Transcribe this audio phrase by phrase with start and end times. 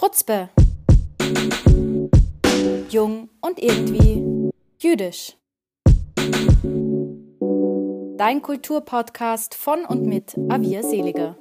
[0.00, 0.48] Chutzpe.
[2.88, 5.36] Jung und irgendwie jüdisch.
[8.16, 11.36] Dein Kulturpodcast von und mit Avia Seliger.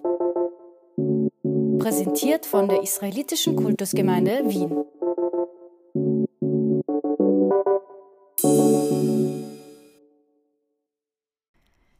[1.80, 4.84] Präsentiert von der Israelitischen Kultusgemeinde Wien.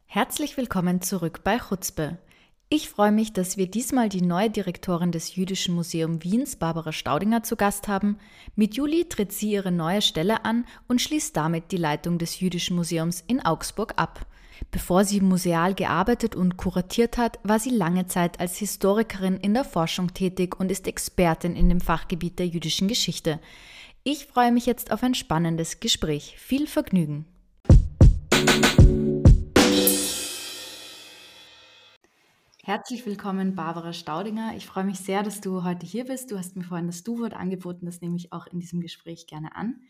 [0.04, 2.18] Herzlich willkommen zurück bei Chutzpe.
[2.72, 7.42] Ich freue mich, dass wir diesmal die neue Direktorin des Jüdischen Museums Wiens, Barbara Staudinger,
[7.42, 8.16] zu Gast haben.
[8.54, 12.76] Mit Juli tritt sie ihre neue Stelle an und schließt damit die Leitung des Jüdischen
[12.76, 14.24] Museums in Augsburg ab.
[14.70, 19.64] Bevor sie museal gearbeitet und kuratiert hat, war sie lange Zeit als Historikerin in der
[19.64, 23.40] Forschung tätig und ist Expertin in dem Fachgebiet der jüdischen Geschichte.
[24.04, 26.36] Ich freue mich jetzt auf ein spannendes Gespräch.
[26.38, 27.24] Viel Vergnügen!
[32.62, 34.52] Herzlich willkommen, Barbara Staudinger.
[34.54, 36.30] Ich freue mich sehr, dass du heute hier bist.
[36.30, 39.56] Du hast mir vorhin das Du-Wort angeboten, das nehme ich auch in diesem Gespräch gerne
[39.56, 39.80] an.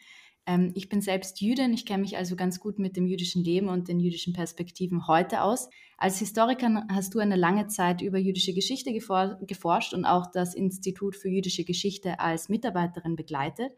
[0.46, 3.68] Ähm, ich bin selbst Jüdin, ich kenne mich also ganz gut mit dem jüdischen Leben
[3.68, 5.68] und den jüdischen Perspektiven heute aus.
[5.98, 11.16] Als Historikerin hast du eine lange Zeit über jüdische Geschichte geforscht und auch das Institut
[11.16, 13.72] für jüdische Geschichte als Mitarbeiterin begleitet.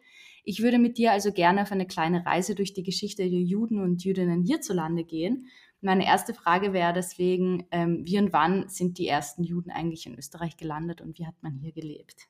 [0.44, 3.80] Ich würde mit dir also gerne auf eine kleine Reise durch die Geschichte der Juden
[3.80, 5.48] und Jüdinnen hierzulande gehen
[5.82, 10.16] meine erste Frage wäre deswegen, ähm, wie und wann sind die ersten Juden eigentlich in
[10.16, 12.28] Österreich gelandet und wie hat man hier gelebt?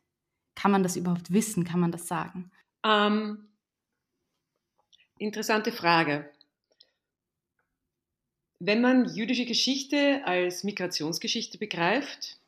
[0.54, 1.64] Kann man das überhaupt wissen?
[1.64, 2.50] Kann man das sagen?
[2.82, 3.46] Ähm,
[5.18, 6.30] interessante Frage.
[8.58, 12.38] Wenn man jüdische Geschichte als Migrationsgeschichte begreift,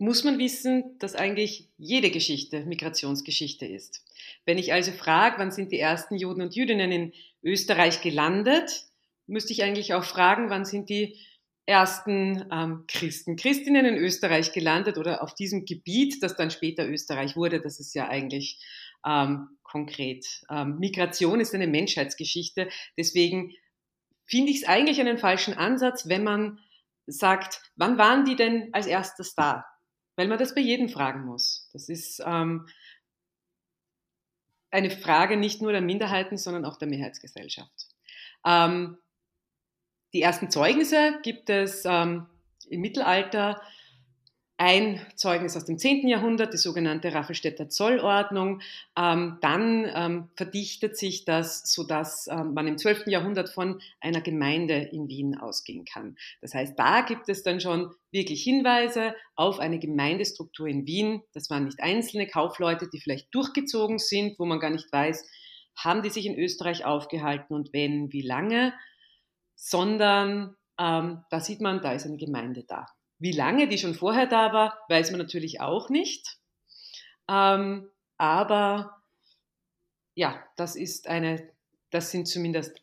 [0.00, 4.02] muss man wissen, dass eigentlich jede Geschichte Migrationsgeschichte ist.
[4.46, 7.12] Wenn ich also frage, wann sind die ersten Juden und Jüdinnen in
[7.42, 8.86] Österreich gelandet,
[9.26, 11.18] müsste ich eigentlich auch fragen, wann sind die
[11.66, 17.36] ersten ähm, Christen, Christinnen in Österreich gelandet oder auf diesem Gebiet, das dann später Österreich
[17.36, 17.60] wurde.
[17.60, 18.58] Das ist ja eigentlich
[19.06, 20.26] ähm, konkret.
[20.50, 22.70] Ähm, Migration ist eine Menschheitsgeschichte.
[22.96, 23.52] Deswegen
[24.24, 26.58] finde ich es eigentlich einen falschen Ansatz, wenn man
[27.06, 29.66] sagt, wann waren die denn als erstes da?
[30.20, 31.70] Weil man das bei jedem fragen muss.
[31.72, 32.68] Das ist ähm,
[34.70, 37.88] eine Frage nicht nur der Minderheiten, sondern auch der Mehrheitsgesellschaft.
[38.44, 38.98] Ähm,
[40.12, 42.26] die ersten Zeugnisse gibt es ähm,
[42.68, 43.62] im Mittelalter.
[44.62, 46.06] Ein Zeugnis aus dem 10.
[46.06, 48.60] Jahrhundert, die sogenannte Raffelstädter Zollordnung.
[48.94, 53.06] Ähm, dann ähm, verdichtet sich das, sodass ähm, man im 12.
[53.06, 56.16] Jahrhundert von einer Gemeinde in Wien ausgehen kann.
[56.42, 61.22] Das heißt, da gibt es dann schon wirklich Hinweise auf eine Gemeindestruktur in Wien.
[61.32, 65.26] Das waren nicht einzelne Kaufleute, die vielleicht durchgezogen sind, wo man gar nicht weiß,
[65.74, 68.74] haben die sich in Österreich aufgehalten und wenn, wie lange
[69.54, 72.86] sondern ähm, da sieht man, da ist eine Gemeinde da.
[73.20, 76.38] Wie lange die schon vorher da war, weiß man natürlich auch nicht.
[77.28, 79.02] Ähm, aber
[80.14, 81.50] ja, das ist eine,
[81.90, 82.82] das sind zumindest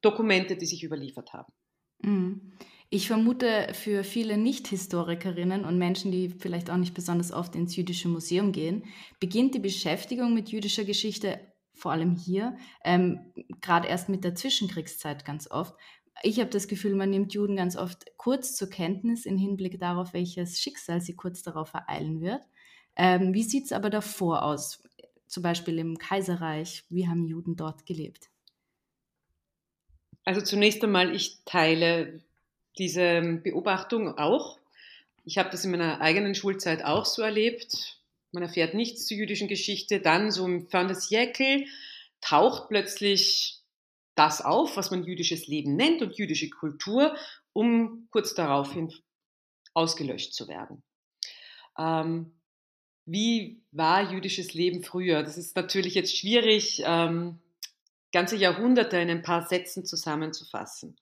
[0.00, 1.52] Dokumente, die sich überliefert haben.
[2.02, 2.52] Mhm.
[2.90, 8.08] Ich vermute, für viele Nicht-Historikerinnen und Menschen, die vielleicht auch nicht besonders oft ins Jüdische
[8.08, 8.84] Museum gehen,
[9.18, 11.40] beginnt die Beschäftigung mit jüdischer Geschichte
[11.74, 15.74] vor allem hier, ähm, gerade erst mit der Zwischenkriegszeit ganz oft
[16.22, 20.12] ich habe das Gefühl, man nimmt Juden ganz oft kurz zur Kenntnis im Hinblick darauf,
[20.12, 22.42] welches Schicksal sie kurz darauf ereilen wird.
[22.96, 24.82] Ähm, wie sieht es aber davor aus?
[25.26, 26.84] Zum Beispiel im Kaiserreich.
[26.90, 28.28] Wie haben Juden dort gelebt?
[30.24, 32.20] Also zunächst einmal, ich teile
[32.78, 34.58] diese Beobachtung auch.
[35.24, 37.98] Ich habe das in meiner eigenen Schulzeit auch so erlebt.
[38.30, 40.00] Man erfährt nichts zur jüdischen Geschichte.
[40.00, 41.66] Dann so im Fin des Jäckel
[42.20, 43.61] taucht plötzlich
[44.14, 47.16] das auf, was man jüdisches Leben nennt und jüdische Kultur,
[47.52, 48.92] um kurz daraufhin
[49.74, 50.82] ausgelöscht zu werden.
[51.78, 52.32] Ähm,
[53.04, 55.22] wie war jüdisches Leben früher?
[55.22, 57.40] Das ist natürlich jetzt schwierig, ähm,
[58.12, 60.96] ganze Jahrhunderte in ein paar Sätzen zusammenzufassen.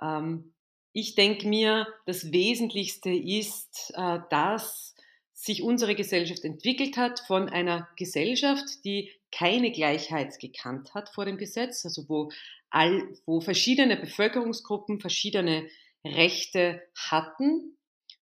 [0.00, 0.54] Ähm,
[0.92, 4.94] ich denke mir, das Wesentlichste ist, äh, dass
[5.34, 11.36] sich unsere Gesellschaft entwickelt hat von einer Gesellschaft, die keine Gleichheit gekannt hat vor dem
[11.36, 12.30] Gesetz, also wo,
[12.70, 15.68] all, wo verschiedene Bevölkerungsgruppen verschiedene
[16.04, 17.76] Rechte hatten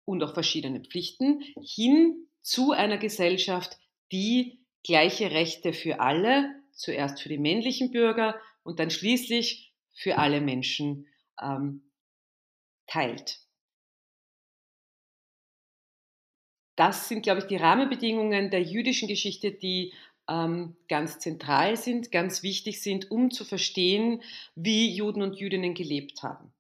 [0.06, 3.77] und auch verschiedene Pflichten, hin zu einer Gesellschaft,
[4.12, 10.42] die gleiche Rechte für alle, zuerst für die männlichen Bürger und dann schließlich für alle
[10.42, 11.07] Menschen
[11.39, 11.92] ähm,
[12.88, 13.39] teilt.
[16.75, 19.94] Das sind, glaube ich, die Rahmenbedingungen der jüdischen Geschichte, die
[20.25, 24.22] ganz zentral sind, ganz wichtig sind, um zu verstehen,
[24.56, 26.54] wie Juden und Jüdinnen gelebt haben.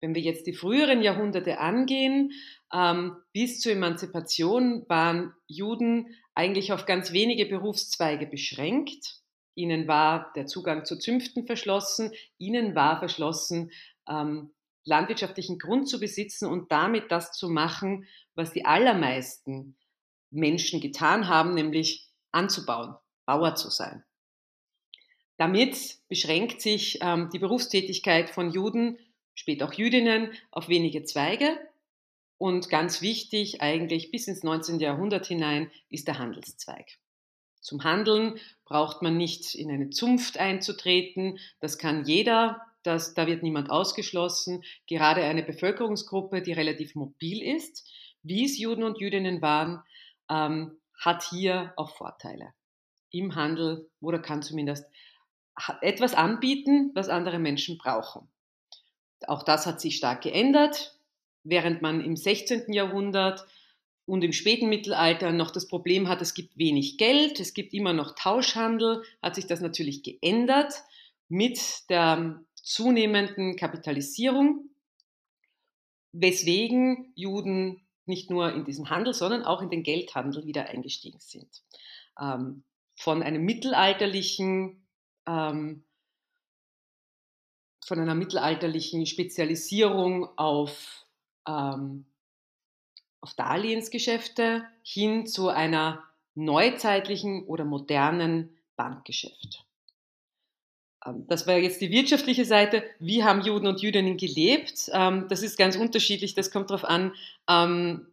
[0.00, 2.32] Wenn wir jetzt die früheren Jahrhunderte angehen,
[2.72, 9.20] ähm, bis zur Emanzipation waren Juden eigentlich auf ganz wenige Berufszweige beschränkt.
[9.54, 13.70] Ihnen war der Zugang zu Zünften verschlossen, ihnen war verschlossen,
[14.06, 14.50] ähm,
[14.84, 19.76] landwirtschaftlichen Grund zu besitzen und damit das zu machen, was die allermeisten
[20.30, 22.94] Menschen getan haben, nämlich anzubauen,
[23.24, 24.04] Bauer zu sein.
[25.36, 28.98] Damit beschränkt sich ähm, die Berufstätigkeit von Juden,
[29.34, 31.58] später auch Jüdinnen, auf wenige Zweige.
[32.38, 34.80] Und ganz wichtig, eigentlich bis ins 19.
[34.80, 36.98] Jahrhundert hinein, ist der Handelszweig.
[37.60, 41.38] Zum Handeln braucht man nicht in eine Zunft einzutreten.
[41.60, 42.62] Das kann jeder.
[42.82, 44.62] Das, da wird niemand ausgeschlossen.
[44.86, 47.90] Gerade eine Bevölkerungsgruppe, die relativ mobil ist,
[48.22, 49.82] wie es Juden und Jüdinnen waren,
[50.30, 52.52] ähm, hat hier auch Vorteile.
[53.10, 54.86] Im Handel oder kann zumindest
[55.80, 58.28] etwas anbieten, was andere Menschen brauchen.
[59.26, 60.98] Auch das hat sich stark geändert,
[61.44, 62.72] während man im 16.
[62.72, 63.46] Jahrhundert
[64.04, 67.92] und im späten Mittelalter noch das Problem hat, es gibt wenig Geld, es gibt immer
[67.92, 70.74] noch Tauschhandel, hat sich das natürlich geändert
[71.28, 74.70] mit der zunehmenden Kapitalisierung,
[76.12, 81.62] weswegen Juden nicht nur in diesen Handel, sondern auch in den Geldhandel wieder eingestiegen sind.
[82.20, 82.64] Ähm,
[82.94, 84.86] von einem mittelalterlichen,
[85.26, 85.84] ähm,
[87.84, 91.04] von einer mittelalterlichen Spezialisierung auf
[91.46, 92.06] ähm,
[93.26, 96.04] auf Darlehensgeschäfte hin zu einer
[96.36, 99.64] neuzeitlichen oder modernen Bankgeschäft.
[101.06, 102.82] Ähm, das war jetzt die wirtschaftliche Seite.
[102.98, 104.90] Wie haben Juden und Jüdinnen gelebt?
[104.92, 106.34] Ähm, das ist ganz unterschiedlich.
[106.34, 107.12] Das kommt darauf an,
[107.48, 108.06] ähm,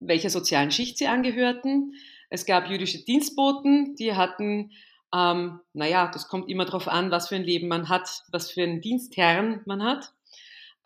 [0.00, 1.94] welcher sozialen Schicht sie angehörten.
[2.28, 4.72] Es gab jüdische Dienstboten, die hatten,
[5.14, 8.62] ähm, naja, das kommt immer darauf an, was für ein Leben man hat, was für
[8.62, 10.12] einen Dienstherrn man hat,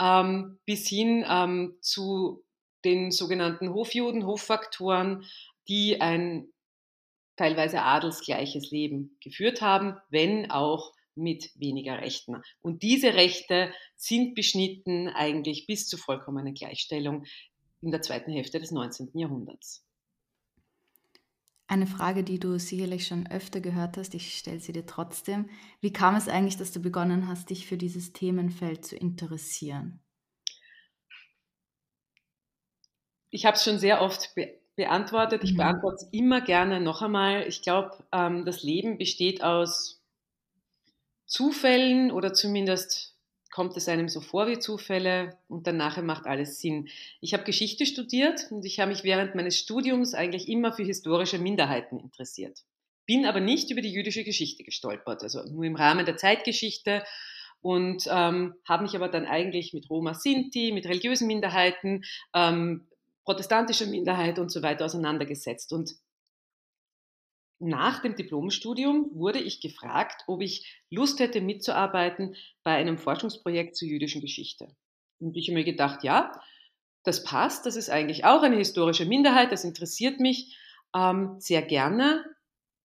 [0.01, 2.45] ähm, bis hin ähm, zu
[2.85, 5.25] den sogenannten Hofjuden, Hoffaktoren,
[5.69, 6.49] die ein
[7.37, 12.43] teilweise adelsgleiches Leben geführt haben, wenn auch mit weniger Rechten.
[12.61, 17.25] Und diese Rechte sind beschnitten eigentlich bis zur vollkommenen Gleichstellung
[17.83, 19.11] in der zweiten Hälfte des 19.
[19.15, 19.85] Jahrhunderts.
[21.67, 25.49] Eine Frage, die du sicherlich schon öfter gehört hast, ich stelle sie dir trotzdem.
[25.81, 30.01] Wie kam es eigentlich, dass du begonnen hast, dich für dieses Themenfeld zu interessieren?
[33.31, 35.45] ich habe es schon sehr oft be beantwortet.
[35.45, 35.59] Ich mhm.
[35.59, 37.47] beantworte es immer gerne noch einmal.
[37.47, 40.00] Ich glaube, ähm, das Leben besteht aus
[41.31, 43.15] Zufällen oder zumindest
[43.53, 46.89] kommt es einem so vor wie Zufälle und danach macht alles Sinn.
[47.21, 51.39] Ich habe Geschichte studiert und ich habe mich während meines Studiums eigentlich immer für historische
[51.39, 52.61] Minderheiten interessiert.
[53.07, 57.05] Bin aber nicht über die jüdische Geschichte gestolpert, also nur im Rahmen der Zeitgeschichte
[57.61, 62.05] und ähm, habe mich aber dann eigentlich mit Roma Sinti, mit religiösen Minderheiten,
[62.35, 62.89] ähm,
[63.25, 65.73] protestantischer Minderheit und so weiter auseinandergesetzt.
[65.73, 65.95] Und
[67.61, 73.87] nach dem Diplomstudium wurde ich gefragt, ob ich Lust hätte mitzuarbeiten bei einem Forschungsprojekt zur
[73.87, 74.75] jüdischen Geschichte.
[75.21, 76.33] Und ich habe mir gedacht, ja,
[77.05, 80.57] das passt, das ist eigentlich auch eine historische Minderheit, das interessiert mich
[80.97, 82.25] ähm, sehr gerne.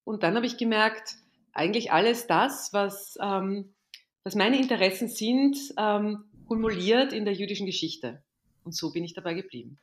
[0.04, 1.16] Und dann habe ich gemerkt,
[1.54, 3.74] eigentlich alles das, was, ähm,
[4.24, 8.24] was meine Interessen sind, ähm, kumuliert in der jüdischen Geschichte.
[8.66, 9.80] Und so bin ich dabei geblieben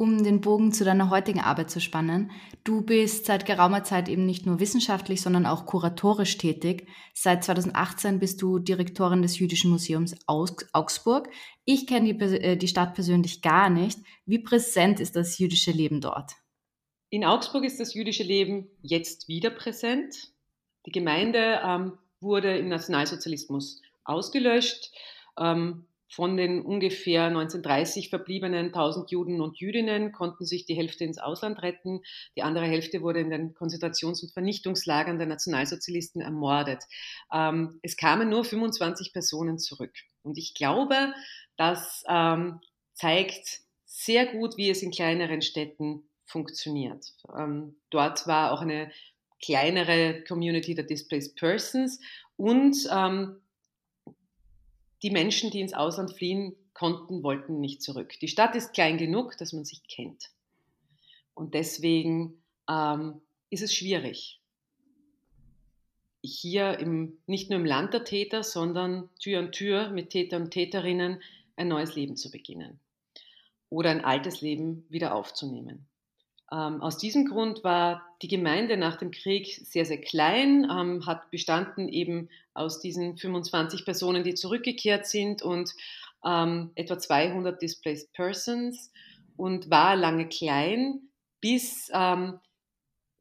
[0.00, 2.30] um den Bogen zu deiner heutigen Arbeit zu spannen.
[2.64, 6.88] Du bist seit geraumer Zeit eben nicht nur wissenschaftlich, sondern auch kuratorisch tätig.
[7.12, 11.28] Seit 2018 bist du Direktorin des Jüdischen Museums Augsburg.
[11.66, 13.98] Ich kenne die, äh, die Stadt persönlich gar nicht.
[14.24, 16.32] Wie präsent ist das jüdische Leben dort?
[17.10, 20.14] In Augsburg ist das jüdische Leben jetzt wieder präsent.
[20.86, 24.92] Die Gemeinde ähm, wurde im Nationalsozialismus ausgelöscht.
[25.38, 31.18] Ähm, von den ungefähr 1930 verbliebenen 1000 Juden und Jüdinnen konnten sich die Hälfte ins
[31.18, 32.00] Ausland retten,
[32.36, 36.84] die andere Hälfte wurde in den Konzentrations- und Vernichtungslagern der Nationalsozialisten ermordet.
[37.32, 39.92] Ähm, es kamen nur 25 Personen zurück.
[40.22, 41.14] Und ich glaube,
[41.56, 42.60] das ähm,
[42.94, 47.06] zeigt sehr gut, wie es in kleineren Städten funktioniert.
[47.36, 48.90] Ähm, dort war auch eine
[49.42, 52.00] kleinere Community der Displaced Persons
[52.36, 53.40] und ähm,
[55.02, 58.14] die Menschen, die ins Ausland fliehen konnten, wollten nicht zurück.
[58.20, 60.30] Die Stadt ist klein genug, dass man sich kennt.
[61.34, 64.40] Und deswegen ähm, ist es schwierig,
[66.22, 70.50] hier im, nicht nur im Land der Täter, sondern Tür an Tür mit Tätern und
[70.50, 71.22] Täterinnen
[71.56, 72.78] ein neues Leben zu beginnen
[73.70, 75.86] oder ein altes Leben wieder aufzunehmen.
[76.52, 81.30] Ähm, aus diesem Grund war die Gemeinde nach dem Krieg sehr, sehr klein, ähm, hat
[81.30, 85.72] bestanden eben aus diesen 25 Personen, die zurückgekehrt sind und
[86.24, 88.92] ähm, etwa 200 Displaced Persons
[89.36, 91.02] und war lange klein,
[91.40, 92.40] bis ähm,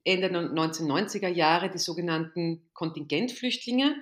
[0.04, 3.96] Ende der 1990er Jahre die sogenannten Kontingentflüchtlinge,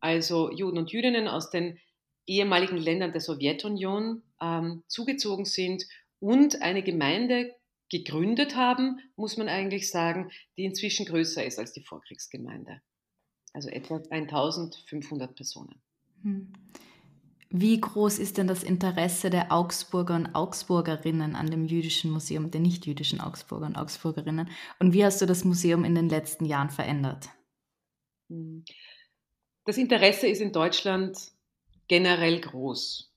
[0.00, 1.78] also Juden und Jüdinnen aus den
[2.26, 5.84] ehemaligen Ländern der Sowjetunion ähm, zugezogen sind
[6.18, 7.54] und eine Gemeinde
[7.90, 12.80] gegründet haben, muss man eigentlich sagen, die inzwischen größer ist als die Vorkriegsgemeinde.
[13.52, 15.80] Also etwa 1500 Personen.
[16.22, 16.52] Hm.
[17.48, 22.60] Wie groß ist denn das Interesse der Augsburger und Augsburgerinnen an dem jüdischen Museum, der
[22.60, 24.50] nicht-jüdischen Augsburger und Augsburgerinnen?
[24.80, 27.28] Und wie hast du das Museum in den letzten Jahren verändert?
[28.28, 28.64] Hm.
[29.64, 31.16] Das Interesse ist in Deutschland
[31.88, 33.12] generell groß.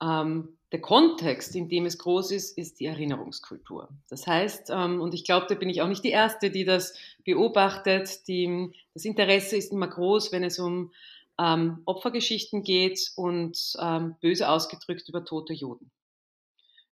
[0.00, 3.88] Ähm, der Kontext, in dem es groß ist, ist die Erinnerungskultur.
[4.08, 6.94] Das heißt, ähm, und ich glaube, da bin ich auch nicht die Erste, die das
[7.24, 10.92] beobachtet, die, das Interesse ist immer groß, wenn es um
[11.38, 15.90] ähm, Opfergeschichten geht und ähm, böse ausgedrückt über tote Juden.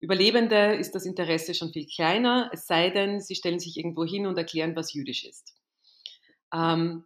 [0.01, 4.25] Überlebende ist das Interesse schon viel kleiner, es sei denn, sie stellen sich irgendwo hin
[4.25, 5.55] und erklären, was jüdisch ist.
[6.53, 7.05] Ähm,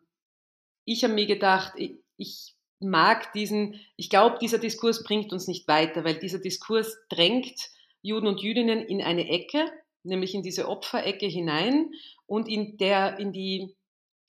[0.86, 5.68] ich habe mir gedacht, ich, ich mag diesen, ich glaube, dieser Diskurs bringt uns nicht
[5.68, 7.70] weiter, weil dieser Diskurs drängt
[8.02, 9.72] Juden und Jüdinnen in eine Ecke,
[10.04, 11.92] nämlich in diese Opferecke hinein
[12.28, 13.76] und in der, in die,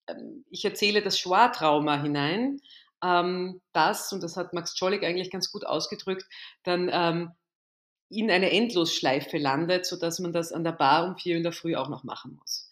[0.08, 2.60] ähm, ich erzähle das Shoah-Trauma hinein,
[3.02, 6.24] ähm, das, und das hat Max Czollik eigentlich ganz gut ausgedrückt,
[6.62, 7.32] dann ähm,
[8.08, 11.76] in eine Endlosschleife landet, sodass man das an der Bar um vier in der Früh
[11.76, 12.70] auch noch machen muss.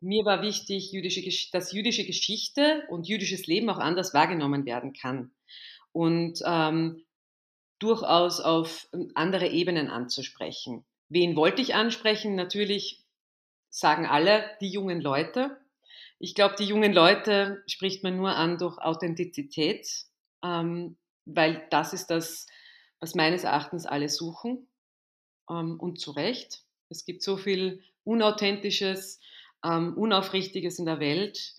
[0.00, 1.22] Mir war wichtig, jüdische,
[1.52, 5.32] dass jüdische Geschichte und jüdisches Leben auch anders wahrgenommen werden kann
[5.92, 7.04] und ähm,
[7.78, 10.84] durchaus auf ähm, andere Ebenen anzusprechen.
[11.08, 12.34] Wen wollte ich ansprechen?
[12.34, 13.04] Natürlich
[13.70, 15.56] sagen alle die jungen Leute.
[16.18, 19.86] Ich glaube, die jungen Leute spricht man nur an durch Authentizität,
[20.42, 22.46] ähm, weil das ist das,
[23.00, 24.66] was meines Erachtens alle suchen
[25.50, 26.64] ähm, und zu Recht.
[26.88, 29.20] Es gibt so viel Unauthentisches,
[29.66, 31.54] ähm, Unaufrichtiges in der Welt,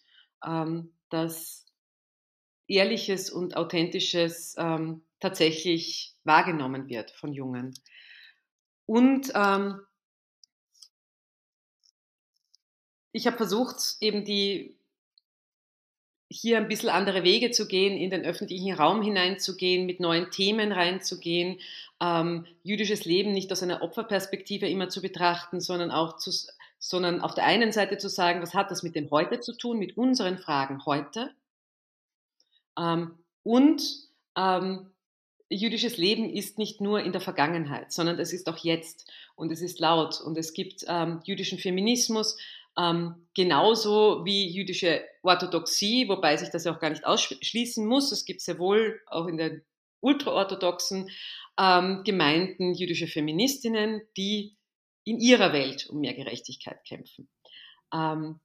[0.45, 1.65] ähm, dass
[2.67, 7.73] Ehrliches und Authentisches ähm, tatsächlich wahrgenommen wird von Jungen.
[8.85, 9.79] Und ähm,
[13.11, 14.77] ich habe versucht, eben die
[16.29, 20.73] hier ein bisschen andere Wege zu gehen, in den öffentlichen Raum hineinzugehen, mit neuen Themen
[20.73, 21.59] reinzugehen,
[22.01, 26.31] ähm, jüdisches Leben nicht aus einer Opferperspektive immer zu betrachten, sondern auch zu,
[26.79, 29.79] sondern auf der einen Seite zu sagen, was hat das mit dem Heute zu tun,
[29.79, 31.31] mit unseren Fragen heute?
[32.77, 33.81] Ähm, und
[34.37, 34.91] ähm,
[35.49, 39.09] jüdisches Leben ist nicht nur in der Vergangenheit, sondern es ist auch jetzt.
[39.35, 40.19] Und es ist laut.
[40.21, 42.37] Und es gibt ähm, jüdischen Feminismus,
[42.77, 48.11] ähm, genauso wie jüdische Orthodoxie, wobei sich das ja auch gar nicht ausschließen muss.
[48.11, 49.63] Es gibt sehr wohl auch in den
[50.01, 51.09] ultraorthodoxen
[51.59, 54.56] ähm, Gemeinden jüdische Feministinnen, die
[55.07, 57.29] in ihrer Welt um mehr Gerechtigkeit kämpfen.
[57.93, 58.39] Ähm,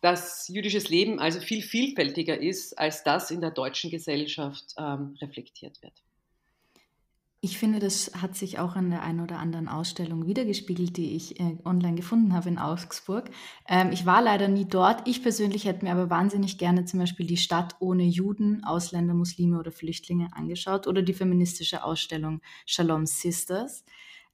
[0.00, 5.80] dass jüdisches Leben also viel vielfältiger ist, als das in der deutschen Gesellschaft ähm, reflektiert
[5.80, 5.94] wird.
[7.40, 11.38] Ich finde, das hat sich auch in der einen oder anderen Ausstellung wiedergespiegelt, die ich
[11.40, 13.30] äh, online gefunden habe in Augsburg.
[13.68, 15.06] Ähm, ich war leider nie dort.
[15.06, 19.58] Ich persönlich hätte mir aber wahnsinnig gerne zum Beispiel die Stadt ohne Juden, Ausländer, Muslime
[19.58, 23.84] oder Flüchtlinge angeschaut oder die feministische Ausstellung Shalom Sisters.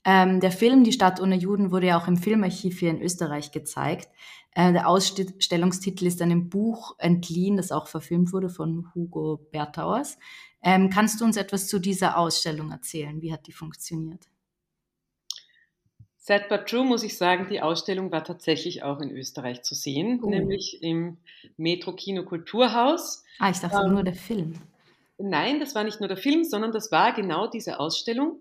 [0.05, 3.53] Ähm, der Film Die Stadt ohne Juden wurde ja auch im Filmarchiv hier in Österreich
[3.53, 4.09] gezeigt.
[4.53, 10.19] Äh, der Ausstellungstitel ist einem Buch entliehen, das auch verfilmt wurde von Hugo Berthauers.
[10.63, 13.21] Ähm, kannst du uns etwas zu dieser Ausstellung erzählen?
[13.23, 14.27] Wie hat die funktioniert?
[16.17, 20.21] Sad but true muss ich sagen, die Ausstellung war tatsächlich auch in Österreich zu sehen,
[20.23, 20.29] oh.
[20.29, 21.17] nämlich im
[21.57, 23.25] Metro Kino Kulturhaus.
[23.39, 24.55] Ah, ich dachte ähm, nur der Film.
[25.19, 28.39] Nein, das war nicht nur der Film, sondern das war genau diese Ausstellung.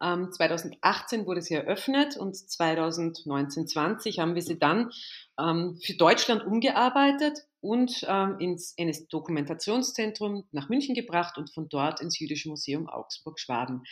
[0.00, 4.90] 2018 ähm, wurde sie eröffnet und 2019, 20 haben wir sie dann
[5.38, 12.00] ähm, für Deutschland umgearbeitet und ähm, ins NS Dokumentationszentrum nach München gebracht und von dort
[12.00, 13.84] ins Jüdische Museum Augsburg-Schwaben.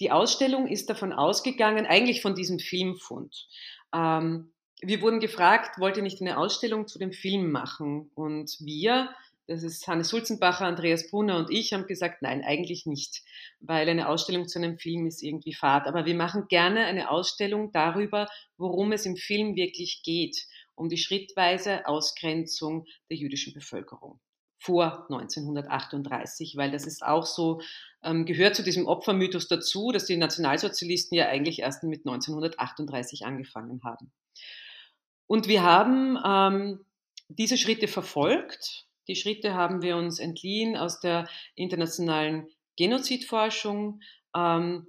[0.00, 3.48] die Ausstellung ist davon ausgegangen, eigentlich von diesem Filmfund.
[3.92, 8.10] wir wurden gefragt, wollt ihr nicht eine Ausstellung zu dem Film machen?
[8.14, 9.10] Und wir
[9.48, 13.22] das ist Hannes Sulzenbacher, Andreas Brunner und ich haben gesagt, nein, eigentlich nicht,
[13.60, 15.86] weil eine Ausstellung zu einem Film ist irgendwie fad.
[15.86, 18.28] Aber wir machen gerne eine Ausstellung darüber,
[18.58, 24.20] worum es im Film wirklich geht, um die schrittweise Ausgrenzung der jüdischen Bevölkerung
[24.58, 27.62] vor 1938, weil das ist auch so,
[28.02, 33.80] ähm, gehört zu diesem Opfermythos dazu, dass die Nationalsozialisten ja eigentlich erst mit 1938 angefangen
[33.82, 34.12] haben.
[35.26, 36.84] Und wir haben ähm,
[37.28, 44.00] diese Schritte verfolgt Die Schritte haben wir uns entliehen aus der internationalen Genozidforschung,
[44.36, 44.86] ähm,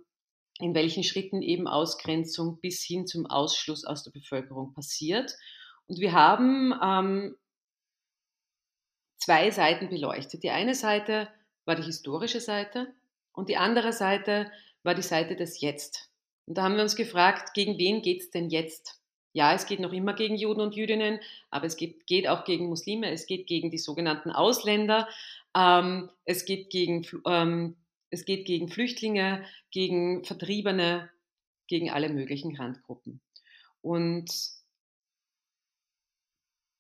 [0.60, 5.34] in welchen Schritten eben Ausgrenzung bis hin zum Ausschluss aus der Bevölkerung passiert.
[5.88, 7.38] Und wir haben ähm,
[9.18, 10.44] zwei Seiten beleuchtet.
[10.44, 11.30] Die eine Seite
[11.66, 12.94] war die historische Seite
[13.32, 14.52] und die andere Seite
[14.84, 16.10] war die Seite des Jetzt.
[16.46, 18.99] Und da haben wir uns gefragt, gegen wen geht es denn jetzt?
[19.40, 22.68] Ja, es geht noch immer gegen Juden und Jüdinnen, aber es geht, geht auch gegen
[22.68, 25.08] Muslime, es geht gegen die sogenannten Ausländer,
[25.56, 27.78] ähm, es, geht gegen, ähm,
[28.10, 31.10] es geht gegen Flüchtlinge, gegen Vertriebene,
[31.68, 33.22] gegen alle möglichen Randgruppen.
[33.82, 34.30] Und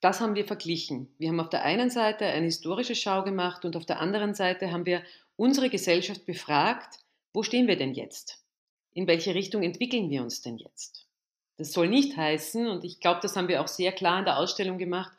[0.01, 1.15] das haben wir verglichen.
[1.17, 4.73] Wir haben auf der einen Seite eine historische Schau gemacht und auf der anderen Seite
[4.73, 5.01] haben wir
[5.37, 6.99] unsere Gesellschaft befragt,
[7.31, 8.43] wo stehen wir denn jetzt?
[8.91, 11.08] In welche Richtung entwickeln wir uns denn jetzt?
[11.59, 14.37] Das soll nicht heißen, und ich glaube, das haben wir auch sehr klar in der
[14.37, 15.11] Ausstellung gemacht,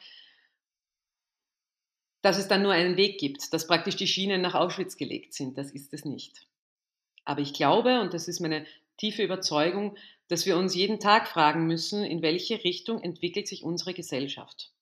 [2.22, 5.58] dass es dann nur einen Weg gibt, dass praktisch die Schienen nach Auschwitz gelegt sind.
[5.58, 6.46] Das ist es nicht.
[7.26, 8.66] Aber ich glaube, und das ist meine
[8.96, 13.92] tiefe Überzeugung, dass wir uns jeden Tag fragen müssen, in welche Richtung entwickelt sich unsere
[13.92, 14.72] Gesellschaft.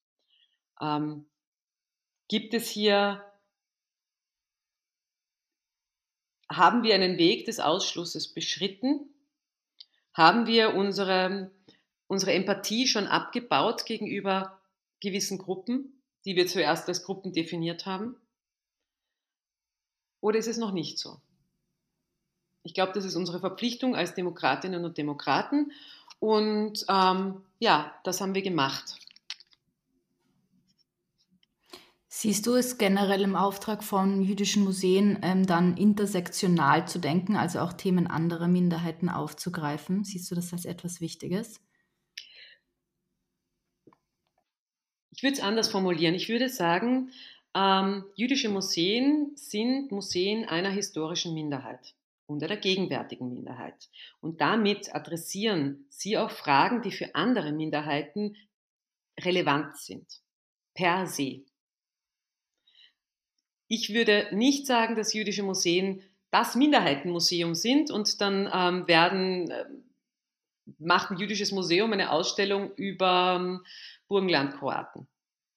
[0.81, 1.27] Ähm,
[2.29, 3.25] gibt es hier,
[6.49, 9.13] haben wir einen Weg des Ausschlusses beschritten?
[10.15, 11.51] Haben wir unsere,
[12.07, 14.61] unsere Empathie schon abgebaut gegenüber
[15.01, 18.17] gewissen Gruppen, die wir zuerst als Gruppen definiert haben?
[20.21, 21.21] Oder ist es noch nicht so?
[22.65, 25.73] Ich glaube, das ist unsere Verpflichtung als Demokratinnen und Demokraten.
[26.19, 28.97] Und ähm, ja, das haben wir gemacht.
[32.21, 37.61] Siehst du es generell im Auftrag von jüdischen Museen ähm, dann intersektional zu denken, also
[37.61, 40.03] auch Themen anderer Minderheiten aufzugreifen?
[40.03, 41.61] Siehst du das als etwas Wichtiges?
[45.13, 46.17] Ich würde es anders formulieren.
[46.17, 47.13] Ich würde sagen,
[47.55, 51.95] ähm, jüdische Museen sind Museen einer historischen Minderheit
[52.27, 53.91] und der gegenwärtigen Minderheit.
[54.21, 58.35] Und damit adressieren sie auch Fragen, die für andere Minderheiten
[59.21, 60.21] relevant sind,
[60.75, 61.45] per se.
[63.69, 69.65] Ich würde nicht sagen, dass jüdische Museen das Minderheitenmuseum sind und dann ähm, werden, äh,
[70.79, 73.65] macht ein jüdisches Museum eine Ausstellung über ähm,
[74.09, 75.07] Burgenlandkroaten.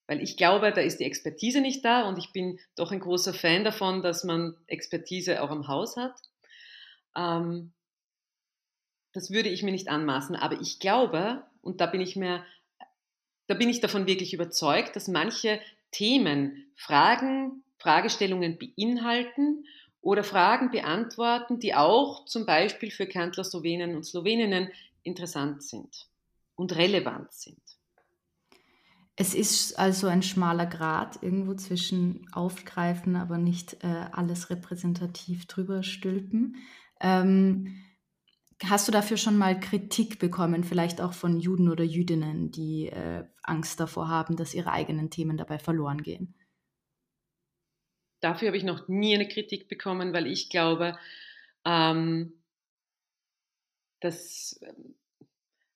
[0.08, 3.34] Weil ich glaube, da ist die Expertise nicht da und ich bin doch ein großer
[3.34, 6.16] Fan davon, dass man Expertise auch am Haus hat.
[7.16, 7.72] Ähm,
[9.14, 10.36] das würde ich mir nicht anmaßen.
[10.36, 12.46] Aber ich glaube, und da bin ich mir,
[13.48, 15.60] da bin ich davon wirklich überzeugt, dass manche
[15.92, 19.66] Themen, Fragen, Fragestellungen beinhalten
[20.02, 24.70] oder Fragen beantworten, die auch zum Beispiel für Kärntler Slowenen und Sloweninnen
[25.04, 26.08] interessant sind
[26.56, 27.62] und relevant sind.
[29.16, 35.84] Es ist also ein schmaler Grad irgendwo zwischen aufgreifen, aber nicht äh, alles repräsentativ drüber
[35.84, 36.56] stülpen.
[37.00, 37.76] Ähm,
[38.64, 43.26] hast du dafür schon mal Kritik bekommen, vielleicht auch von Juden oder Jüdinnen, die äh,
[43.44, 46.34] Angst davor haben, dass ihre eigenen Themen dabei verloren gehen?
[48.22, 50.98] Dafür habe ich noch nie eine Kritik bekommen, weil ich glaube,
[51.66, 52.34] ähm,
[54.00, 54.96] dass ähm,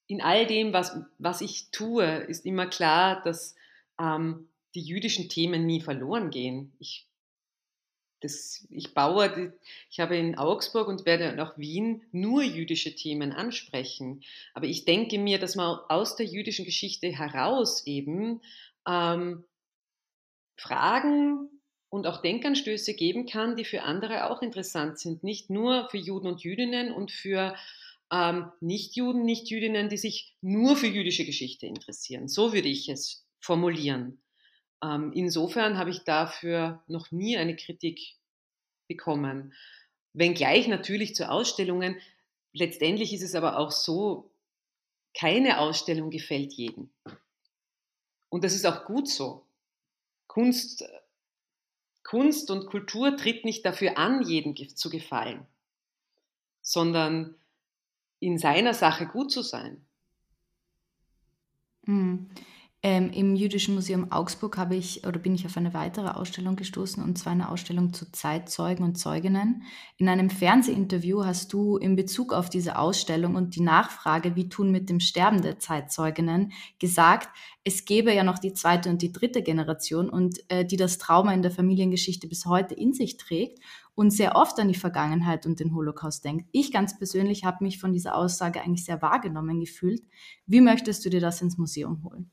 [0.07, 3.55] in all dem, was, was ich tue, ist immer klar, dass
[3.99, 6.73] ähm, die jüdischen Themen nie verloren gehen.
[6.79, 7.07] Ich
[8.21, 9.53] das, ich baue,
[9.91, 14.23] ich habe in Augsburg und werde nach Wien nur jüdische Themen ansprechen.
[14.53, 18.41] Aber ich denke mir, dass man aus der jüdischen Geschichte heraus eben
[18.87, 19.43] ähm,
[20.57, 21.49] Fragen
[21.95, 25.23] und auch Denkanstöße geben kann, die für andere auch interessant sind.
[25.23, 27.55] Nicht nur für Juden und Jüdinnen und für
[28.11, 32.27] ähm, Nichtjuden, Nichtjüdinnen, die sich nur für jüdische Geschichte interessieren.
[32.27, 34.21] So würde ich es formulieren.
[34.83, 38.17] Ähm, insofern habe ich dafür noch nie eine Kritik
[38.87, 39.53] bekommen.
[40.13, 41.97] Wenngleich natürlich zu Ausstellungen,
[42.53, 44.31] letztendlich ist es aber auch so,
[45.17, 46.89] keine Ausstellung gefällt jedem.
[48.29, 49.45] Und das ist auch gut so.
[50.27, 50.83] Kunst,
[52.05, 55.43] Kunst und Kultur tritt nicht dafür an, jedem zu gefallen,
[56.61, 57.35] sondern
[58.19, 59.83] in seiner Sache gut zu sein.
[61.87, 62.29] Mhm.
[62.83, 67.03] Ähm, Im Jüdischen Museum Augsburg habe ich oder bin ich auf eine weitere Ausstellung gestoßen
[67.03, 69.63] und zwar eine Ausstellung zu Zeitzeugen und Zeuginnen.
[69.97, 74.69] In einem Fernsehinterview hast du in Bezug auf diese Ausstellung und die Nachfrage, wie tun
[74.69, 77.29] mit dem Sterben der Zeitzeuginnen, gesagt,
[77.63, 81.33] es gäbe ja noch die zweite und die dritte Generation und äh, die das Trauma
[81.33, 83.57] in der Familiengeschichte bis heute in sich trägt
[83.95, 86.47] und sehr oft an die Vergangenheit und den Holocaust denkt.
[86.51, 90.03] Ich ganz persönlich habe mich von dieser Aussage eigentlich sehr wahrgenommen gefühlt.
[90.45, 92.29] Wie möchtest du dir das ins Museum holen?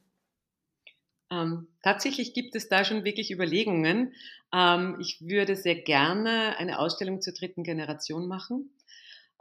[1.33, 4.15] Ähm, tatsächlich gibt es da schon wirklich Überlegungen.
[4.53, 8.71] Ähm, ich würde sehr gerne eine Ausstellung zur dritten Generation machen.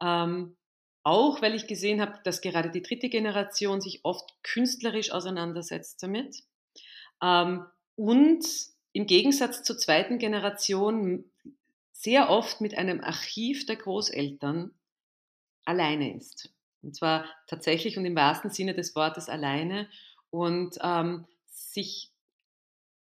[0.01, 0.55] Ähm,
[1.03, 6.43] auch weil ich gesehen habe, dass gerade die dritte Generation sich oft künstlerisch auseinandersetzt damit.
[7.21, 8.45] Ähm, und
[8.93, 11.25] im Gegensatz zur zweiten Generation
[11.91, 14.71] sehr oft mit einem Archiv der Großeltern
[15.65, 16.53] alleine ist.
[16.81, 19.87] Und zwar tatsächlich und im wahrsten Sinne des Wortes alleine
[20.29, 22.11] und ähm, sich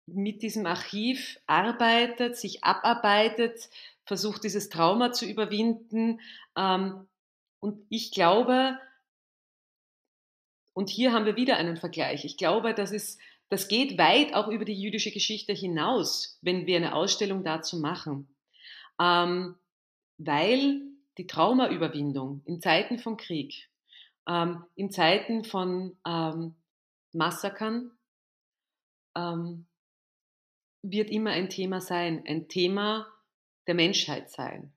[0.07, 3.71] mit diesem Archiv arbeitet, sich abarbeitet,
[4.05, 6.21] versucht dieses Trauma zu überwinden.
[6.57, 7.09] Ähm,
[7.61, 8.79] und ich glaube,
[10.75, 14.49] und hier haben wir wieder einen Vergleich, ich glaube, das, ist, das geht weit auch
[14.49, 18.29] über die jüdische Geschichte hinaus, wenn wir eine Ausstellung dazu machen.
[19.01, 19.57] Ähm,
[20.19, 20.83] weil
[21.17, 23.69] die Traumaüberwindung in Zeiten von Krieg,
[24.29, 25.97] ähm, in Zeiten von
[27.13, 27.91] Massakern,
[29.15, 29.67] ähm,
[30.83, 33.07] wird immer ein Thema sein, ein Thema
[33.67, 34.73] der Menschheit sein.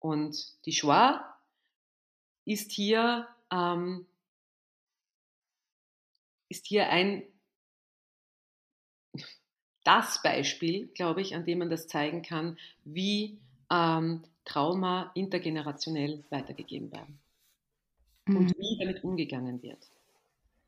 [0.00, 1.24] Und die Shoah
[2.44, 4.06] ist hier, ähm,
[6.48, 7.22] ist hier ein,
[9.84, 13.38] das Beispiel, glaube ich, an dem man das zeigen kann, wie
[13.70, 17.18] ähm, Trauma intergenerationell weitergegeben werden
[18.26, 18.36] mhm.
[18.36, 19.90] und wie damit umgegangen wird.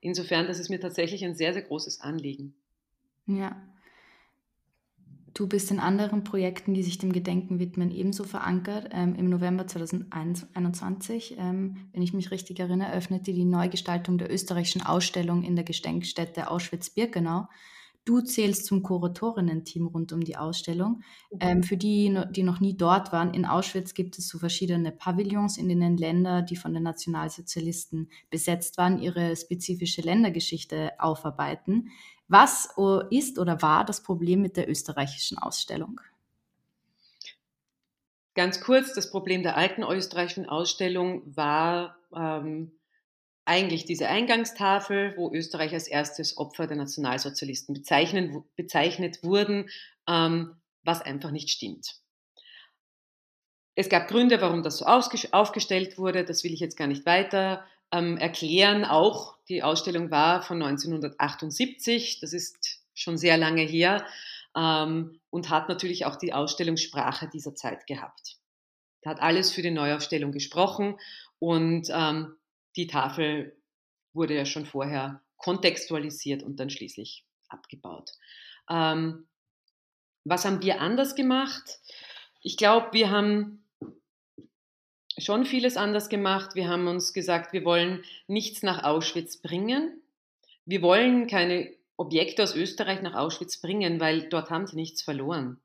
[0.01, 2.55] Insofern, das ist mir tatsächlich ein sehr, sehr großes Anliegen.
[3.27, 3.57] Ja.
[5.37, 8.89] Du bist in anderen Projekten, die sich dem Gedenken widmen, ebenso verankert.
[8.93, 14.81] Ähm, Im November 2021, ähm, wenn ich mich richtig erinnere, öffnete die Neugestaltung der österreichischen
[14.81, 17.49] Ausstellung in der Gedenkstätte Auschwitz-Birkenau.
[18.07, 21.03] Du zählst zum Kuratorinnen-Team rund um die Ausstellung.
[21.31, 21.39] Mhm.
[21.41, 25.59] Ähm, für die, die noch nie dort waren, in Auschwitz gibt es so verschiedene Pavillons,
[25.59, 31.91] in denen Länder, die von den Nationalsozialisten besetzt waren, ihre spezifische Ländergeschichte aufarbeiten.
[32.29, 32.71] Was
[33.11, 36.01] ist oder war das Problem mit der österreichischen Ausstellung?
[38.35, 42.73] Ganz kurz, das Problem der alten österreichischen Ausstellung war ähm,
[43.47, 47.75] eigentlich diese Eingangstafel, wo Österreich als erstes Opfer der Nationalsozialisten
[48.57, 49.71] bezeichnet wurden,
[50.07, 52.01] ähm, was einfach nicht stimmt.
[53.77, 57.65] Es gab Gründe, warum das so aufgestellt wurde, das will ich jetzt gar nicht weiter
[57.92, 58.85] ähm, erklären.
[58.85, 64.07] Auch die Ausstellung war von 1978, das ist schon sehr lange her
[64.57, 68.38] ähm, und hat natürlich auch die Ausstellungssprache dieser Zeit gehabt.
[69.03, 70.99] Da hat alles für die Neuaufstellung gesprochen
[71.38, 72.35] und ähm,
[72.75, 73.57] die Tafel
[74.12, 78.12] wurde ja schon vorher kontextualisiert und dann schließlich abgebaut.
[78.68, 79.27] Ähm,
[80.25, 81.79] was haben wir anders gemacht?
[82.40, 83.64] Ich glaube, wir haben
[85.18, 86.55] schon vieles anders gemacht.
[86.55, 90.02] Wir haben uns gesagt, wir wollen nichts nach Auschwitz bringen.
[90.64, 95.61] Wir wollen keine Objekte aus Österreich nach Auschwitz bringen, weil dort haben sie nichts verloren.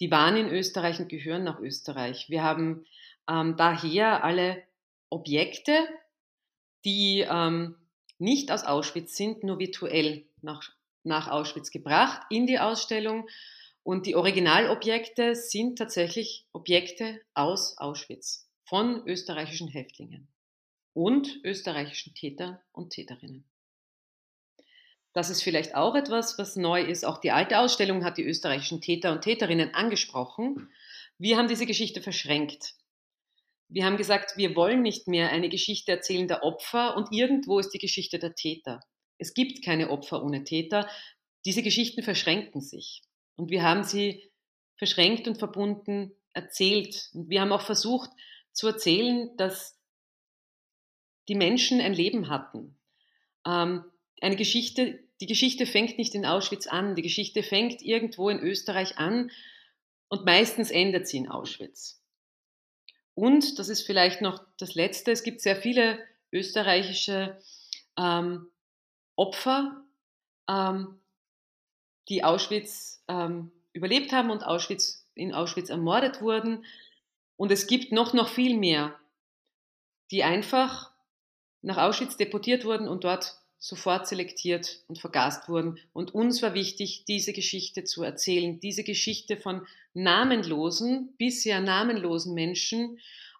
[0.00, 2.28] Die waren in Österreich und gehören nach Österreich.
[2.28, 2.84] Wir haben
[3.28, 4.62] ähm, daher alle
[5.08, 5.88] Objekte,
[6.84, 7.76] die ähm,
[8.18, 10.62] nicht aus Auschwitz sind, nur virtuell nach,
[11.02, 13.28] nach Auschwitz gebracht in die Ausstellung.
[13.82, 20.28] Und die Originalobjekte sind tatsächlich Objekte aus Auschwitz von österreichischen Häftlingen
[20.92, 23.44] und österreichischen Täter und Täterinnen.
[25.14, 27.04] Das ist vielleicht auch etwas, was neu ist.
[27.04, 30.70] Auch die alte Ausstellung hat die österreichischen Täter und Täterinnen angesprochen.
[31.18, 32.74] Wir haben diese Geschichte verschränkt.
[33.68, 37.70] Wir haben gesagt, wir wollen nicht mehr eine Geschichte erzählen der Opfer und irgendwo ist
[37.70, 38.80] die Geschichte der Täter.
[39.18, 40.88] Es gibt keine Opfer ohne Täter.
[41.44, 43.02] Diese Geschichten verschränken sich.
[43.36, 44.30] Und wir haben sie
[44.76, 47.10] verschränkt und verbunden erzählt.
[47.12, 48.10] Und wir haben auch versucht,
[48.58, 49.78] zu erzählen, dass
[51.28, 52.76] die Menschen ein Leben hatten.
[53.46, 53.84] Ähm,
[54.20, 58.98] eine Geschichte, die Geschichte fängt nicht in Auschwitz an, die Geschichte fängt irgendwo in Österreich
[58.98, 59.30] an
[60.08, 62.02] und meistens endet sie in Auschwitz.
[63.14, 67.38] Und, das ist vielleicht noch das Letzte, es gibt sehr viele österreichische
[67.96, 68.48] ähm,
[69.14, 69.84] Opfer,
[70.48, 71.00] ähm,
[72.08, 76.64] die Auschwitz ähm, überlebt haben und Auschwitz, in Auschwitz ermordet wurden.
[77.38, 78.98] Und es gibt noch, noch viel mehr,
[80.10, 80.90] die einfach
[81.62, 85.78] nach Auschwitz deportiert wurden und dort sofort selektiert und vergast wurden.
[85.92, 92.98] Und uns war wichtig, diese Geschichte zu erzählen, diese Geschichte von namenlosen, bisher namenlosen Menschen,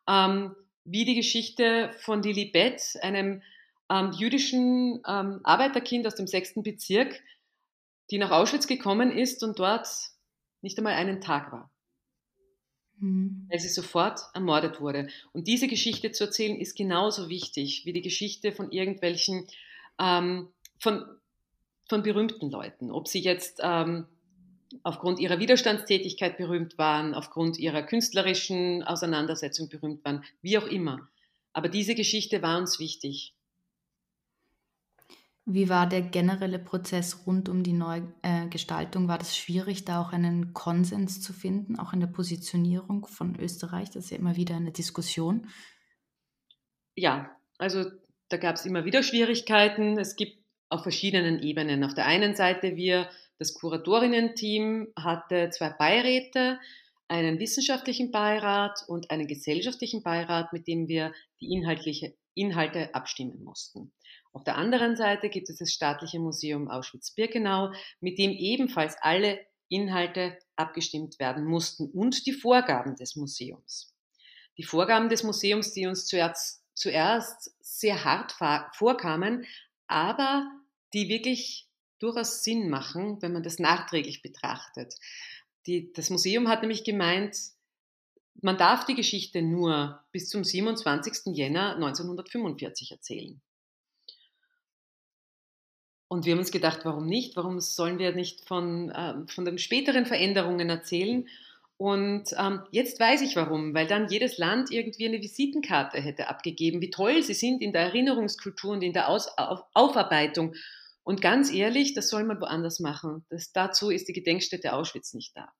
[0.08, 3.42] ähm, wie die Geschichte von Lili Bett, einem
[3.90, 7.20] ähm, jüdischen ähm, Arbeiterkind aus dem sechsten Bezirk,
[8.12, 9.88] die nach Auschwitz gekommen ist und dort
[10.62, 11.70] nicht einmal einen Tag war
[13.00, 13.46] mhm.
[13.48, 15.08] weil sie sofort ermordet wurde.
[15.32, 19.46] Und diese Geschichte zu erzählen ist genauso wichtig wie die Geschichte von irgendwelchen,
[19.98, 21.04] ähm, von,
[21.88, 24.06] von berühmten Leuten, ob sie jetzt ähm,
[24.82, 31.08] aufgrund ihrer Widerstandstätigkeit berühmt waren, aufgrund ihrer künstlerischen Auseinandersetzung berühmt waren, wie auch immer.
[31.52, 33.34] Aber diese Geschichte war uns wichtig.
[35.50, 39.08] Wie war der generelle Prozess rund um die Neugestaltung?
[39.08, 43.88] War das schwierig, da auch einen Konsens zu finden, auch in der Positionierung von Österreich?
[43.88, 45.48] Das ist ja immer wieder eine Diskussion.
[46.94, 47.86] Ja, also
[48.28, 49.98] da gab es immer wieder Schwierigkeiten.
[49.98, 51.82] Es gibt auf verschiedenen Ebenen.
[51.82, 53.08] Auf der einen Seite wir,
[53.38, 56.60] das Kuratorinnen-Team hatte zwei Beiräte,
[57.08, 63.92] einen wissenschaftlichen Beirat und einen gesellschaftlichen Beirat, mit dem wir die inhaltliche Inhalte abstimmen mussten.
[64.32, 70.38] Auf der anderen Seite gibt es das Staatliche Museum Auschwitz-Birkenau, mit dem ebenfalls alle Inhalte
[70.56, 73.94] abgestimmt werden mussten und die Vorgaben des Museums.
[74.56, 78.32] Die Vorgaben des Museums, die uns zuerst, zuerst sehr hart
[78.74, 79.46] vorkamen,
[79.86, 80.50] aber
[80.94, 84.94] die wirklich durchaus Sinn machen, wenn man das nachträglich betrachtet.
[85.66, 87.36] Die, das Museum hat nämlich gemeint,
[88.40, 91.34] man darf die Geschichte nur bis zum 27.
[91.36, 93.40] Jänner 1945 erzählen.
[96.08, 97.36] Und wir haben uns gedacht, warum nicht?
[97.36, 101.28] Warum sollen wir nicht von, äh, von den späteren Veränderungen erzählen?
[101.76, 106.80] Und ähm, jetzt weiß ich warum, weil dann jedes Land irgendwie eine Visitenkarte hätte abgegeben,
[106.80, 110.54] wie toll sie sind in der Erinnerungskultur und in der Aus auf Aufarbeitung.
[111.04, 113.24] Und ganz ehrlich, das soll man woanders machen.
[113.28, 115.52] Das, dazu ist die Gedenkstätte Auschwitz nicht da.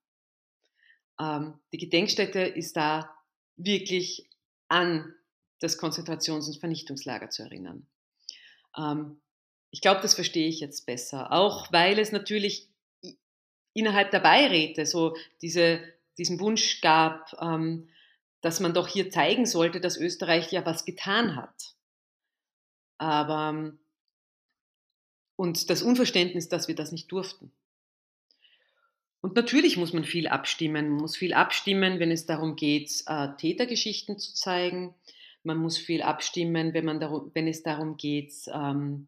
[1.19, 3.15] Ähm, die Gedenkstätte ist da
[3.55, 4.29] wirklich
[4.67, 5.13] an
[5.59, 7.87] das Konzentrations- und Vernichtungslager zu erinnern.
[8.77, 9.21] Ähm,
[9.71, 11.31] ich glaube, das verstehe ich jetzt besser.
[11.31, 12.69] Auch weil es natürlich
[13.73, 15.81] innerhalb der Beiräte so diese,
[16.17, 17.89] diesen Wunsch gab, ähm,
[18.41, 21.75] dass man doch hier zeigen sollte, dass Österreich ja was getan hat.
[22.97, 23.79] Aber ähm,
[25.35, 27.51] und das Unverständnis, dass wir das nicht durften.
[29.21, 30.89] Und natürlich muss man viel abstimmen.
[30.89, 34.95] Man muss viel abstimmen, wenn es darum geht, äh, Tätergeschichten zu zeigen.
[35.43, 39.07] Man muss viel abstimmen, wenn, man darum, wenn es darum geht, ähm,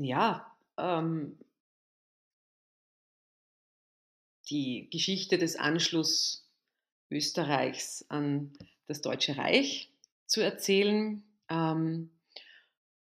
[0.00, 1.38] ja, ähm,
[4.48, 6.48] die Geschichte des Anschlusses
[7.10, 8.52] Österreichs an
[8.86, 9.92] das Deutsche Reich
[10.26, 12.10] zu erzählen ähm,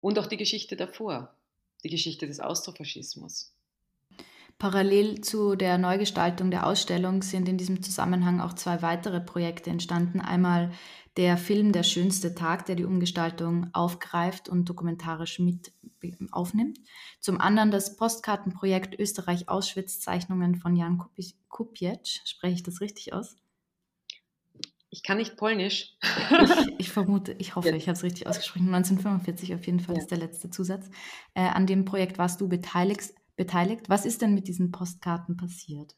[0.02, 1.36] und auch die Geschichte davor,
[1.84, 3.53] die Geschichte des Austrofaschismus.
[4.60, 10.22] Parallel zu der Neugestaltung der Ausstellung sind in diesem Zusammenhang auch zwei weitere Projekte entstanden.
[10.22, 10.72] Einmal
[11.18, 15.72] der Film Der schönste Tag, der die Umgestaltung aufgreift und dokumentarisch mit
[16.32, 16.80] aufnimmt.
[17.20, 20.98] Zum anderen das Postkartenprojekt Österreich-Auschwitz-Zeichnungen von Jan
[21.50, 22.22] Kupiec.
[22.26, 23.38] Spreche ich das richtig aus?
[24.90, 25.98] Ich kann nicht Polnisch.
[26.30, 27.76] ich, ich, vermute, ich hoffe, ja.
[27.76, 28.68] ich habe es richtig ausgesprochen.
[28.68, 30.02] 1945 auf jeden Fall ja.
[30.02, 30.90] ist der letzte Zusatz.
[31.34, 33.90] Äh, an dem Projekt warst du beteiligt beteiligt.
[33.90, 35.96] Was ist denn mit diesen Postkarten passiert?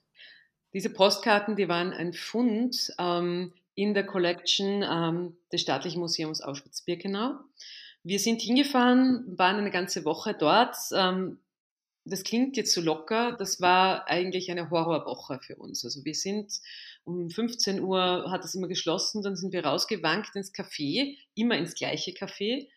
[0.73, 7.39] Diese Postkarten, die waren ein Fund ähm, in der Collection ähm, des Staatlichen Museums Auschwitz-Birkenau.
[8.03, 10.75] Wir sind hingefahren, waren eine ganze Woche dort.
[10.93, 11.39] Ähm,
[12.05, 15.83] das klingt jetzt so locker, das war eigentlich eine Horrorwoche für uns.
[15.83, 16.53] Also wir sind
[17.03, 21.73] um 15 Uhr hat es immer geschlossen, dann sind wir rausgewankt ins Café, immer ins
[21.73, 22.67] gleiche Café.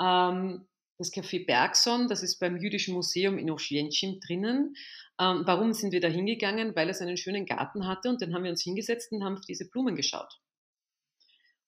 [0.00, 0.66] Ähm,
[0.98, 4.76] das Café Bergson, das ist beim Jüdischen Museum in Oświęcim drinnen.
[5.20, 6.74] Ähm, warum sind wir da hingegangen?
[6.74, 9.46] Weil es einen schönen Garten hatte und dann haben wir uns hingesetzt und haben auf
[9.46, 10.40] diese Blumen geschaut.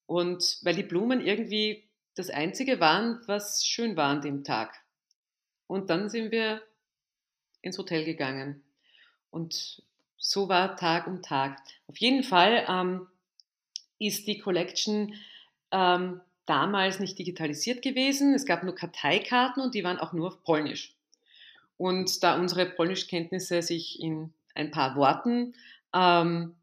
[0.06, 4.74] Und weil die Blumen irgendwie das Einzige waren, was schön war an dem Tag.
[5.68, 6.62] Und dann sind wir
[7.62, 8.64] ins Hotel gegangen.
[9.30, 9.84] Und
[10.16, 11.58] so war Tag um Tag.
[11.86, 13.06] Auf jeden Fall ähm,
[14.00, 15.14] ist die Collection
[15.70, 18.34] ähm, damals nicht digitalisiert gewesen.
[18.34, 20.96] Es gab nur Karteikarten und die waren auch nur auf Polnisch.
[21.76, 25.54] Und da unsere Polnischkenntnisse sich in ein paar Worten
[25.94, 26.56] ähm,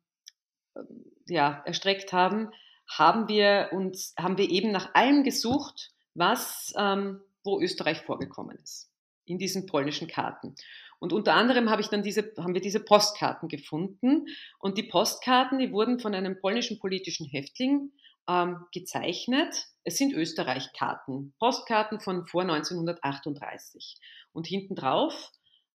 [1.27, 2.49] ja, erstreckt haben,
[2.85, 8.91] haben wir uns, haben wir eben nach allem gesucht, was, ähm, wo Österreich vorgekommen ist,
[9.23, 10.55] in diesen polnischen Karten.
[10.99, 14.27] Und unter anderem habe ich dann diese, haben wir diese Postkarten gefunden.
[14.59, 17.91] Und die Postkarten, die wurden von einem polnischen politischen Häftling
[18.27, 19.67] ähm, gezeichnet.
[19.83, 23.97] Es sind Österreich-Karten, Postkarten von vor 1938.
[24.33, 25.31] Und hinten drauf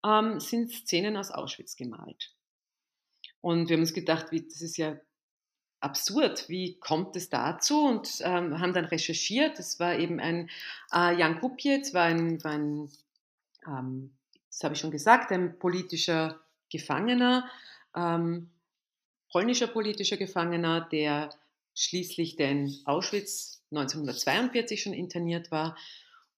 [0.06, 2.32] ähm, sind Szenen aus Auschwitz gemalt.
[3.42, 4.98] Und wir haben uns gedacht, wie, das ist ja
[5.80, 7.86] absurd, wie kommt es dazu?
[7.86, 9.60] Und ähm, haben dann recherchiert.
[9.60, 10.50] Es war eben ein
[10.94, 12.92] äh, Jan Kupiec, war ein, war ein
[13.66, 14.14] ähm,
[14.50, 17.50] das habe ich schon gesagt, ein politischer Gefangener,
[17.96, 18.50] ähm,
[19.32, 21.30] polnischer politischer Gefangener, der
[21.76, 25.78] schließlich den Auschwitz 1942 schon interniert war.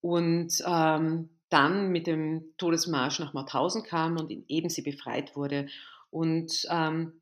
[0.00, 5.68] Und ähm, dann mit dem Todesmarsch nach Mauthausen kam und in Ebensee befreit wurde.
[6.10, 7.20] Und ähm,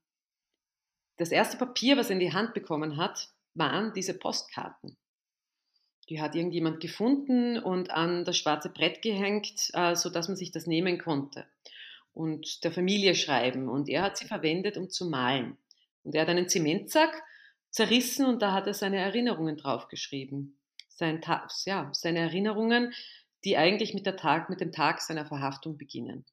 [1.16, 4.96] das erste Papier, was er in die Hand bekommen hat, waren diese Postkarten.
[6.09, 10.66] Die hat irgendjemand gefunden und an das schwarze Brett gehängt, äh, sodass man sich das
[10.66, 11.44] nehmen konnte
[12.12, 13.68] und der Familie schreiben.
[13.68, 15.57] Und er hat sie verwendet, um zu malen.
[16.03, 17.23] Und er hat einen Zementsack
[17.70, 20.59] zerrissen und da hat er seine Erinnerungen draufgeschrieben.
[20.88, 21.22] Sein
[21.64, 22.92] ja, seine Erinnerungen,
[23.44, 26.26] die eigentlich mit, der Tag, mit dem Tag seiner Verhaftung beginnen.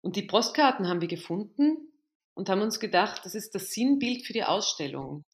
[0.00, 1.92] Und die Postkarten haben wir gefunden
[2.34, 5.24] und haben uns gedacht, das ist das Sinnbild für die Ausstellung.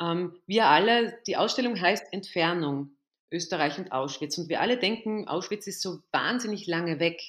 [0.00, 2.96] Ähm, wir alle, die Ausstellung heißt Entfernung,
[3.30, 4.36] Österreich und Auschwitz.
[4.38, 7.20] Und wir alle denken, Auschwitz ist so wahnsinnig lange weg.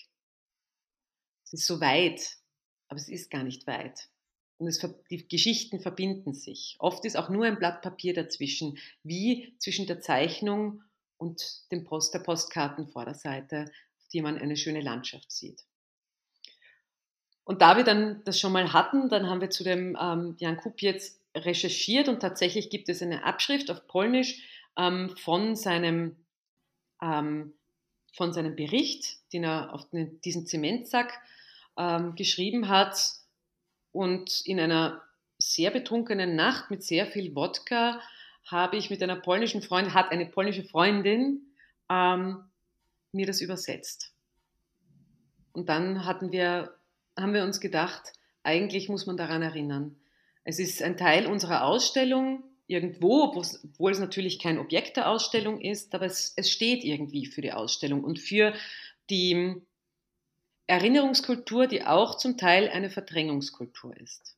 [1.45, 2.37] Es ist so weit,
[2.87, 4.09] aber es ist gar nicht weit.
[4.57, 6.75] Und es, die Geschichten verbinden sich.
[6.79, 10.81] Oft ist auch nur ein Blatt Papier dazwischen, wie zwischen der Zeichnung
[11.17, 13.65] und dem Post, der Postkartenvorderseite,
[13.99, 15.63] auf die man eine schöne Landschaft sieht.
[17.43, 20.57] Und da wir dann das schon mal hatten, dann haben wir zu dem ähm, Jan
[20.57, 21.01] Kupiec
[21.35, 24.41] recherchiert und tatsächlich gibt es eine Abschrift auf Polnisch
[24.75, 26.17] ähm, von, seinem,
[27.01, 27.53] ähm,
[28.13, 31.21] von seinem Bericht, den er auf den, diesen Zementsack
[31.77, 32.97] ähm, geschrieben hat
[33.91, 35.01] und in einer
[35.39, 38.01] sehr betrunkenen Nacht mit sehr viel Wodka
[38.45, 41.41] habe ich mit einer polnischen Freundin, hat eine polnische Freundin
[41.89, 42.43] ähm,
[43.11, 44.13] mir das übersetzt.
[45.51, 46.75] Und dann hatten wir,
[47.17, 49.97] haben wir uns gedacht, eigentlich muss man daran erinnern.
[50.43, 55.93] Es ist ein Teil unserer Ausstellung irgendwo, obwohl es natürlich kein Objekt der Ausstellung ist,
[55.93, 58.53] aber es, es steht irgendwie für die Ausstellung und für
[59.09, 59.61] die
[60.67, 64.37] Erinnerungskultur, die auch zum Teil eine Verdrängungskultur ist.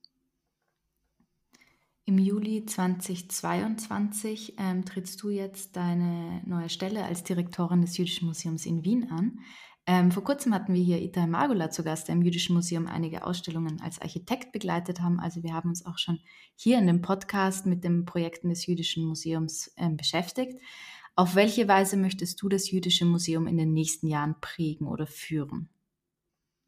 [2.06, 8.66] Im Juli 2022 ähm, trittst du jetzt deine neue Stelle als Direktorin des Jüdischen Museums
[8.66, 9.40] in Wien an.
[9.86, 13.26] Ähm, vor kurzem hatten wir hier Itai Magula zu Gast, der im Jüdischen Museum einige
[13.26, 15.20] Ausstellungen als Architekt begleitet haben.
[15.20, 16.20] Also wir haben uns auch schon
[16.56, 20.60] hier in dem Podcast mit den Projekten des Jüdischen Museums ähm, beschäftigt.
[21.16, 25.70] Auf welche Weise möchtest du das Jüdische Museum in den nächsten Jahren prägen oder führen?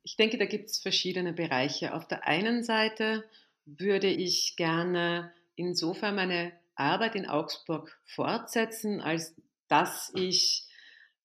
[0.03, 1.93] Ich denke, da gibt es verschiedene Bereiche.
[1.93, 3.23] Auf der einen Seite
[3.65, 9.35] würde ich gerne insofern meine Arbeit in Augsburg fortsetzen, als
[9.67, 10.67] dass ich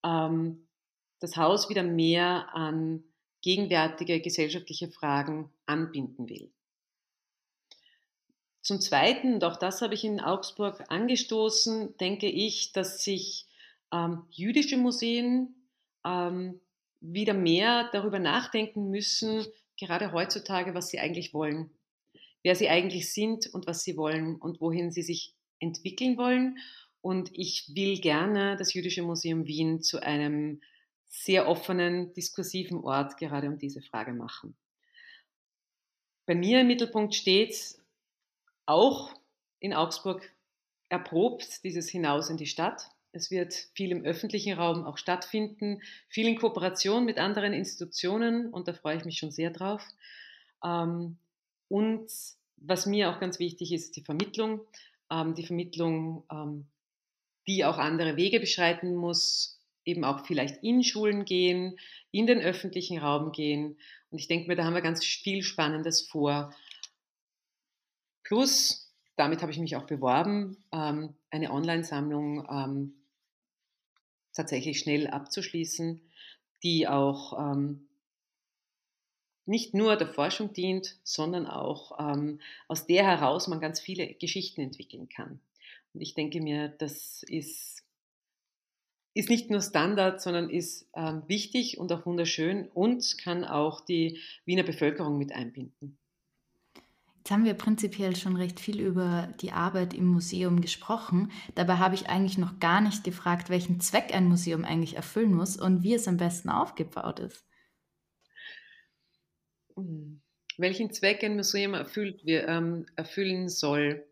[0.04, 0.66] ähm,
[1.20, 3.02] das Haus wieder mehr an
[3.42, 6.50] gegenwärtige gesellschaftliche Fragen anbinden will.
[8.60, 13.46] Zum Zweiten, und auch das habe ich in Augsburg angestoßen, denke ich, dass sich
[13.92, 15.54] ähm, jüdische Museen
[16.04, 16.60] ähm,
[17.12, 19.46] wieder mehr darüber nachdenken müssen,
[19.78, 21.70] gerade heutzutage, was sie eigentlich wollen,
[22.42, 26.58] wer sie eigentlich sind und was sie wollen und wohin sie sich entwickeln wollen.
[27.00, 30.60] Und ich will gerne das Jüdische Museum Wien zu einem
[31.06, 34.56] sehr offenen, diskursiven Ort gerade um diese Frage machen.
[36.26, 37.76] Bei mir im Mittelpunkt steht
[38.66, 39.14] auch
[39.60, 40.28] in Augsburg
[40.88, 42.90] erprobt dieses Hinaus in die Stadt.
[43.16, 48.68] Es wird viel im öffentlichen Raum auch stattfinden, viel in Kooperation mit anderen Institutionen und
[48.68, 49.82] da freue ich mich schon sehr drauf.
[50.62, 51.16] Ähm,
[51.68, 52.10] und
[52.58, 54.60] was mir auch ganz wichtig ist, die Vermittlung.
[55.10, 56.66] Ähm, die Vermittlung, ähm,
[57.46, 61.78] die auch andere Wege beschreiten muss, eben auch vielleicht in Schulen gehen,
[62.10, 63.78] in den öffentlichen Raum gehen.
[64.10, 66.54] Und ich denke mir, da haben wir ganz viel Spannendes vor.
[68.24, 72.96] Plus, damit habe ich mich auch beworben, eine Online-Sammlung
[74.36, 76.00] tatsächlich schnell abzuschließen,
[76.62, 77.88] die auch ähm,
[79.46, 81.96] nicht nur der Forschung dient, sondern auch
[82.66, 85.38] aus der heraus man ganz viele Geschichten entwickeln kann.
[85.94, 87.86] Und ich denke mir, das ist
[89.16, 94.20] ist nicht nur Standard, sondern ist ähm, wichtig und auch wunderschön und kann auch die
[94.44, 95.96] Wiener Bevölkerung mit einbinden.
[97.26, 101.32] Jetzt haben wir prinzipiell schon recht viel über die Arbeit im Museum gesprochen.
[101.56, 105.56] Dabei habe ich eigentlich noch gar nicht gefragt, welchen Zweck ein Museum eigentlich erfüllen muss
[105.56, 107.44] und wie es am besten aufgebaut ist.
[109.74, 110.22] Hm.
[110.56, 114.06] Welchen Zweck ein Museum erfüllt, ähm, erfüllen soll.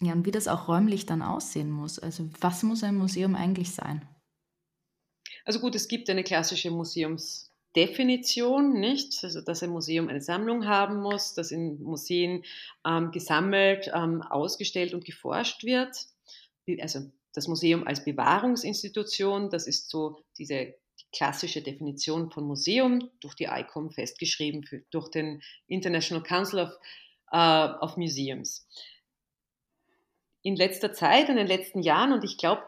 [0.00, 1.98] Ja, und wie das auch räumlich dann aussehen muss.
[1.98, 4.08] Also was muss ein Museum eigentlich sein?
[5.44, 6.70] Also gut, es gibt eine klassische
[7.74, 9.22] Museumsdefinition, nicht?
[9.22, 12.44] Also dass ein Museum eine Sammlung haben muss, dass in Museen
[12.86, 16.06] ähm, gesammelt, ähm, ausgestellt und geforscht wird.
[16.80, 23.34] Also das Museum als Bewahrungsinstitution, das ist so diese die klassische Definition von Museum durch
[23.34, 26.70] die ICOM festgeschrieben, für, durch den International Council of,
[27.32, 28.66] uh, of Museums
[30.42, 32.62] in letzter Zeit, in den letzten Jahren, und ich glaube,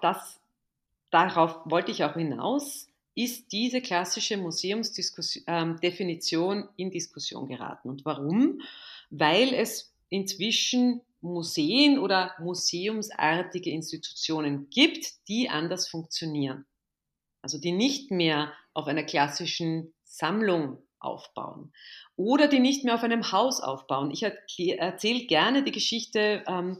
[1.11, 7.89] darauf wollte ich auch hinaus, ist diese klassische Museumsdefinition ähm, in Diskussion geraten.
[7.89, 8.61] Und warum?
[9.11, 16.67] Weil es inzwischen Museen oder museumsartige Institutionen gibt, die anders funktionieren.
[17.41, 21.73] Also die nicht mehr auf einer klassischen Sammlung aufbauen
[22.17, 24.11] oder die nicht mehr auf einem Haus aufbauen.
[24.11, 26.79] Ich erzähle gerne die Geschichte ähm,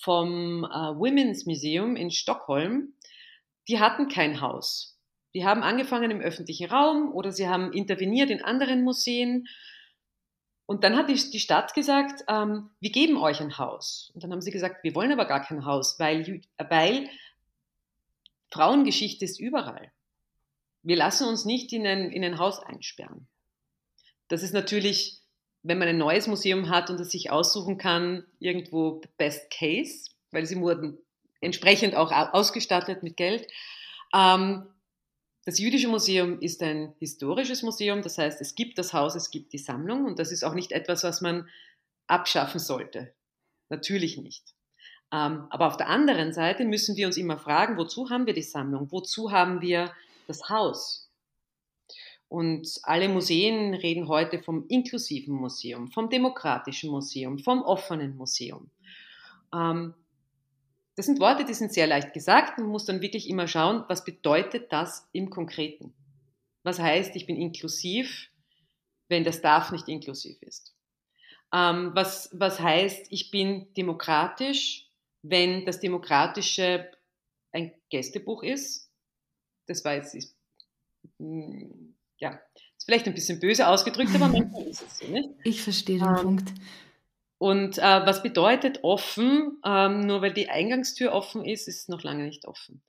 [0.00, 2.94] vom äh, Women's Museum in Stockholm.
[3.68, 4.95] Die hatten kein Haus.
[5.36, 9.46] Die haben angefangen im öffentlichen Raum oder sie haben interveniert in anderen Museen.
[10.64, 14.10] Und dann hat die, Stadt gesagt, ähm, wir geben euch ein Haus.
[14.14, 17.10] Und dann haben sie gesagt, wir wollen aber gar kein Haus, weil, weil
[18.50, 19.92] Frauengeschichte ist überall.
[20.82, 23.28] Wir lassen uns nicht in ein, in ein Haus einsperren.
[24.28, 25.18] Das ist natürlich,
[25.62, 30.46] wenn man ein neues Museum hat und es sich aussuchen kann, irgendwo Best Case, weil
[30.46, 30.96] sie wurden
[31.42, 33.46] entsprechend auch ausgestattet mit Geld.
[34.14, 34.68] Ähm,
[35.46, 39.52] das Jüdische Museum ist ein historisches Museum, das heißt, es gibt das Haus, es gibt
[39.52, 41.48] die Sammlung und das ist auch nicht etwas, was man
[42.08, 43.14] abschaffen sollte.
[43.68, 44.44] Natürlich nicht.
[45.12, 48.42] Ähm, aber auf der anderen Seite müssen wir uns immer fragen, wozu haben wir die
[48.42, 48.90] Sammlung?
[48.90, 49.92] Wozu haben wir
[50.26, 51.08] das Haus?
[52.28, 58.68] Und alle Museen reden heute vom inklusiven Museum, vom demokratischen Museum, vom offenen Museum.
[60.96, 62.58] Das sind Worte, die sind sehr leicht gesagt.
[62.58, 65.94] Man muss dann wirklich immer schauen, was bedeutet das im Konkreten?
[66.62, 68.30] Was heißt, ich bin inklusiv,
[69.08, 70.74] wenn das Darf nicht inklusiv ist?
[71.52, 74.90] Ähm, was, was heißt, ich bin demokratisch,
[75.22, 76.90] wenn das Demokratische
[77.52, 78.90] ein Gästebuch ist?
[79.66, 80.16] Das war jetzt
[81.18, 82.40] hm, ja,
[82.76, 85.28] ist vielleicht ein bisschen böse ausgedrückt, aber manchmal ist es so, nicht?
[85.44, 86.52] Ich verstehe den ähm, Punkt.
[87.38, 89.60] Und äh, was bedeutet offen?
[89.64, 92.82] Ähm, nur weil die Eingangstür offen ist, ist es noch lange nicht offen.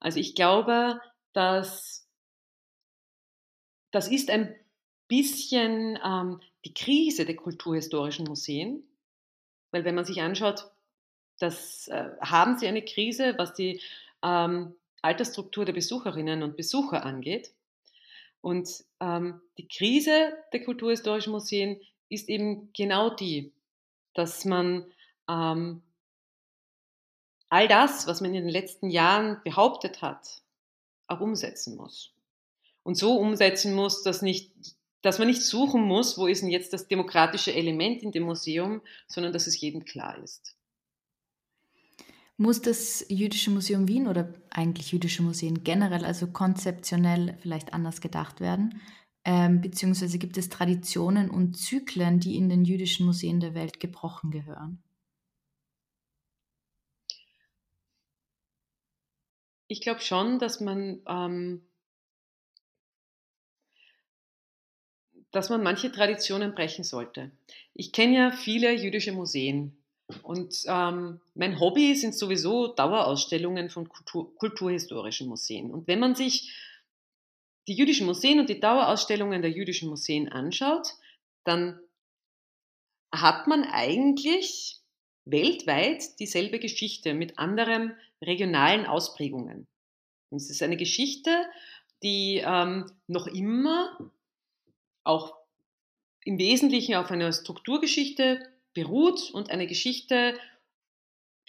[0.00, 1.00] Also ich glaube,
[1.32, 2.02] dass
[3.92, 4.54] das ist ein
[5.06, 8.82] bisschen ähm, die Krise der kulturhistorischen Museen,
[9.70, 10.70] weil wenn man sich anschaut,
[11.38, 13.80] das äh, haben sie eine Krise, was die
[14.22, 17.52] ähm, Altersstruktur der Besucherinnen und Besucher angeht.
[18.40, 23.52] Und ähm, die Krise der kulturhistorischen Museen ist eben genau die,
[24.14, 24.84] dass man
[25.28, 25.82] ähm,
[27.48, 30.42] all das, was man in den letzten Jahren behauptet hat,
[31.06, 32.14] auch umsetzen muss.
[32.82, 34.52] Und so umsetzen muss, dass, nicht,
[35.02, 38.80] dass man nicht suchen muss, wo ist denn jetzt das demokratische Element in dem Museum,
[39.06, 40.56] sondern dass es jedem klar ist.
[42.38, 48.40] Muss das Jüdische Museum Wien oder eigentlich jüdische Museen generell, also konzeptionell vielleicht anders gedacht
[48.40, 48.80] werden?
[49.24, 54.30] Ähm, beziehungsweise gibt es Traditionen und Zyklen, die in den jüdischen Museen der Welt gebrochen
[54.30, 54.82] gehören?
[59.68, 61.62] Ich glaube schon, dass man, ähm,
[65.30, 67.30] dass man manche Traditionen brechen sollte.
[67.74, 69.76] Ich kenne ja viele jüdische Museen
[70.22, 75.70] und ähm, mein Hobby sind sowieso Dauerausstellungen von Kultur, kulturhistorischen Museen.
[75.70, 76.52] Und wenn man sich
[77.68, 80.88] die jüdischen Museen und die Dauerausstellungen der jüdischen Museen anschaut,
[81.44, 81.78] dann
[83.12, 84.80] hat man eigentlich
[85.24, 89.66] weltweit dieselbe Geschichte mit anderen regionalen Ausprägungen.
[90.30, 91.44] Und es ist eine Geschichte,
[92.02, 94.10] die ähm, noch immer
[95.04, 95.36] auch
[96.24, 98.40] im Wesentlichen auf einer Strukturgeschichte
[98.74, 100.38] beruht und eine Geschichte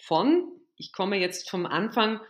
[0.00, 0.46] von,
[0.76, 2.20] ich komme jetzt vom Anfang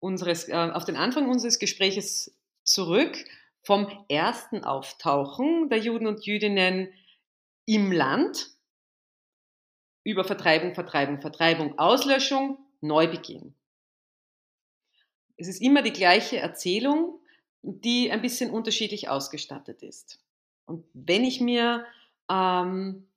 [0.00, 2.37] unseres, äh, auf den Anfang unseres Gespräches
[2.68, 3.16] zurück,
[3.62, 6.92] vom ersten Auftauchen der Juden und Jüdinnen
[7.66, 8.50] im Land
[10.04, 13.54] über Vertreibung, Vertreibung, Vertreibung, Auslöschung, Neubeginn.
[15.36, 17.20] Es ist immer die gleiche Erzählung,
[17.62, 20.18] die ein bisschen unterschiedlich ausgestattet ist.
[20.64, 21.84] Und wenn ich mir
[22.30, 23.08] ähm,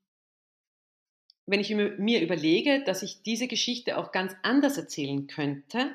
[1.45, 5.91] wenn ich mir überlege, dass ich diese Geschichte auch ganz anders erzählen könnte,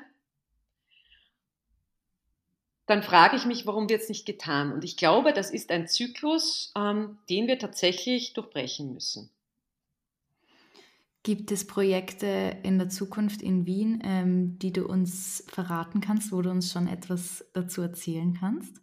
[2.87, 4.71] dann frage ich mich, warum wird es nicht getan?
[4.71, 9.29] Und ich glaube, das ist ein Zyklus, ähm, den wir tatsächlich durchbrechen müssen.
[11.21, 16.41] Gibt es Projekte in der Zukunft in Wien, ähm, die du uns verraten kannst, wo
[16.41, 18.79] du uns schon etwas dazu erzählen kannst?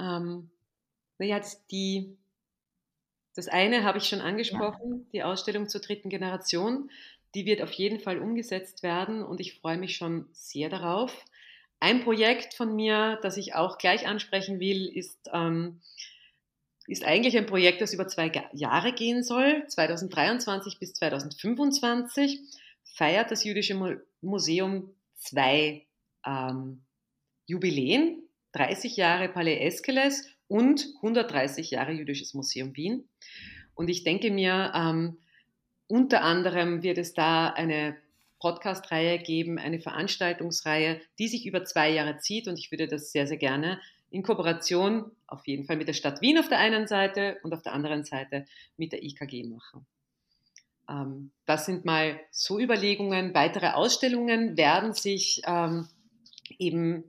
[0.00, 0.48] Ähm,
[1.18, 1.40] naja,
[1.72, 2.16] die,
[3.34, 5.10] das eine habe ich schon angesprochen, ja.
[5.12, 6.92] die Ausstellung zur dritten Generation.
[7.34, 11.24] Die wird auf jeden Fall umgesetzt werden und ich freue mich schon sehr darauf.
[11.80, 15.80] Ein Projekt von mir, das ich auch gleich ansprechen will, ist, ähm,
[16.86, 19.66] ist eigentlich ein Projekt, das über zwei Jahre gehen soll.
[19.66, 22.40] 2023 bis 2025
[22.94, 25.86] feiert das Jüdische Museum zwei
[26.24, 26.82] ähm,
[27.46, 28.22] Jubiläen,
[28.52, 33.08] 30 Jahre Palais Eskeles und 130 Jahre Jüdisches Museum Wien.
[33.74, 35.18] Und ich denke mir, ähm,
[35.88, 37.96] unter anderem wird es da eine
[38.38, 43.26] Podcast-Reihe geben, eine Veranstaltungsreihe, die sich über zwei Jahre zieht und ich würde das sehr,
[43.26, 43.80] sehr gerne
[44.10, 47.62] in Kooperation auf jeden Fall mit der Stadt Wien auf der einen Seite und auf
[47.62, 49.86] der anderen Seite mit der IKG machen.
[50.88, 53.34] Ähm, das sind mal so Überlegungen.
[53.34, 55.88] Weitere Ausstellungen werden sich ähm,
[56.58, 57.04] eben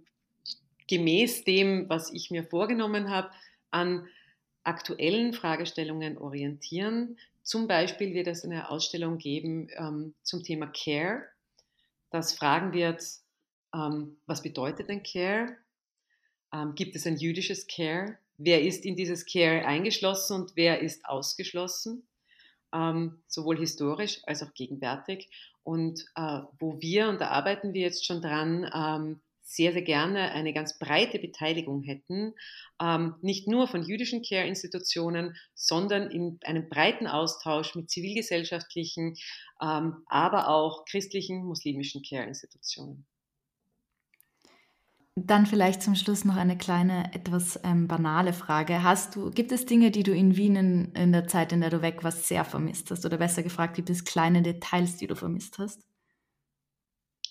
[0.88, 3.30] gemäß dem, was ich mir vorgenommen habe,
[3.72, 4.08] an
[4.64, 7.18] aktuellen Fragestellungen orientieren.
[7.48, 11.24] Zum Beispiel wird es eine Ausstellung geben ähm, zum Thema Care,
[12.10, 13.02] das fragen wird,
[13.74, 15.56] ähm, was bedeutet denn Care?
[16.54, 18.18] Ähm, gibt es ein jüdisches Care?
[18.36, 22.06] Wer ist in dieses Care eingeschlossen und wer ist ausgeschlossen?
[22.74, 25.30] Ähm, sowohl historisch als auch gegenwärtig.
[25.64, 30.32] Und äh, wo wir, und da arbeiten wir jetzt schon dran, ähm, sehr, sehr gerne
[30.34, 32.34] eine ganz breite Beteiligung hätten,
[32.82, 39.16] ähm, nicht nur von jüdischen Care-Institutionen, sondern in einem breiten Austausch mit zivilgesellschaftlichen,
[39.62, 43.06] ähm, aber auch christlichen, muslimischen Care-Institutionen.
[45.16, 48.84] Dann vielleicht zum Schluss noch eine kleine, etwas ähm, banale Frage.
[48.84, 51.72] Hast du, gibt es Dinge, die du in Wien in, in der Zeit, in der
[51.72, 53.06] du weg warst, sehr vermisst hast?
[53.06, 55.88] Oder besser gefragt, gibt es kleine Details, die du vermisst hast?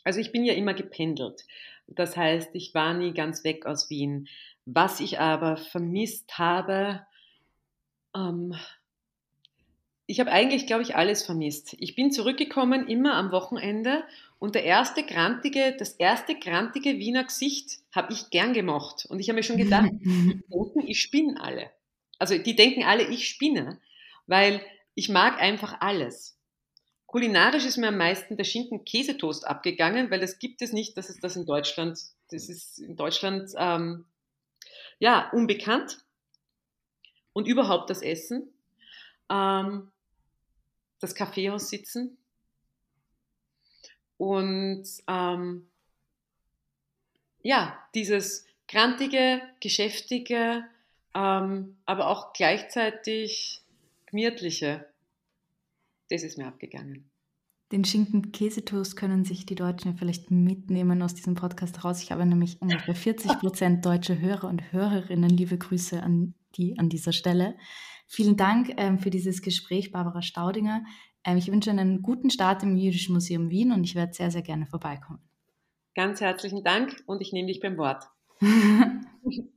[0.02, 1.44] Also ich bin ja immer gependelt.
[1.88, 4.28] Das heißt, ich war nie ganz weg aus Wien.
[4.64, 7.06] Was ich aber vermisst habe,
[8.14, 8.54] ähm,
[10.06, 11.76] ich habe eigentlich, glaube ich, alles vermisst.
[11.78, 14.04] Ich bin zurückgekommen immer am Wochenende
[14.38, 19.06] und der erste grantige, das erste grantige Wiener Gesicht habe ich gern gemacht.
[19.08, 21.70] Und ich habe mir schon gedacht, die denken, ich spinne alle.
[22.18, 23.80] Also die denken alle, ich spinne,
[24.26, 24.60] weil
[24.94, 26.35] ich mag einfach alles.
[27.06, 31.20] Kulinarisch ist mir am meisten der Schinken-Käsetoast abgegangen, weil das gibt es nicht, dass es
[31.20, 31.98] das in Deutschland,
[32.30, 34.04] das ist in Deutschland ähm,
[34.98, 35.98] ja unbekannt.
[37.32, 38.48] Und überhaupt das Essen,
[39.30, 39.92] ähm,
[41.00, 42.16] das Kaffeehaus sitzen
[44.16, 45.68] und ähm,
[47.42, 50.64] ja, dieses grantige, geschäftige,
[51.14, 53.62] ähm, aber auch gleichzeitig
[54.06, 54.88] gemütliche
[56.10, 57.10] das ist mir abgegangen.
[57.72, 62.00] Den Schinken-Käsetoast können sich die Deutschen vielleicht mitnehmen aus diesem Podcast raus.
[62.00, 65.30] Ich habe nämlich ungefähr 40 Prozent deutsche Hörer und Hörerinnen.
[65.30, 67.56] Liebe Grüße an die an dieser Stelle.
[68.06, 70.84] Vielen Dank ähm, für dieses Gespräch, Barbara Staudinger.
[71.24, 74.42] Ähm, ich wünsche einen guten Start im Jüdischen Museum Wien und ich werde sehr, sehr
[74.42, 75.28] gerne vorbeikommen.
[75.96, 78.04] Ganz herzlichen Dank und ich nehme dich beim Wort.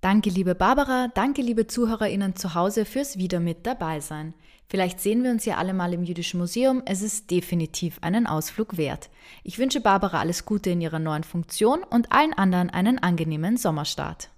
[0.00, 4.32] Danke, liebe Barbara, danke, liebe ZuhörerInnen zu Hause, fürs Wieder mit dabei sein.
[4.68, 6.82] Vielleicht sehen wir uns ja alle mal im Jüdischen Museum.
[6.86, 9.10] Es ist definitiv einen Ausflug wert.
[9.42, 14.30] Ich wünsche Barbara alles Gute in ihrer neuen Funktion und allen anderen einen angenehmen Sommerstart.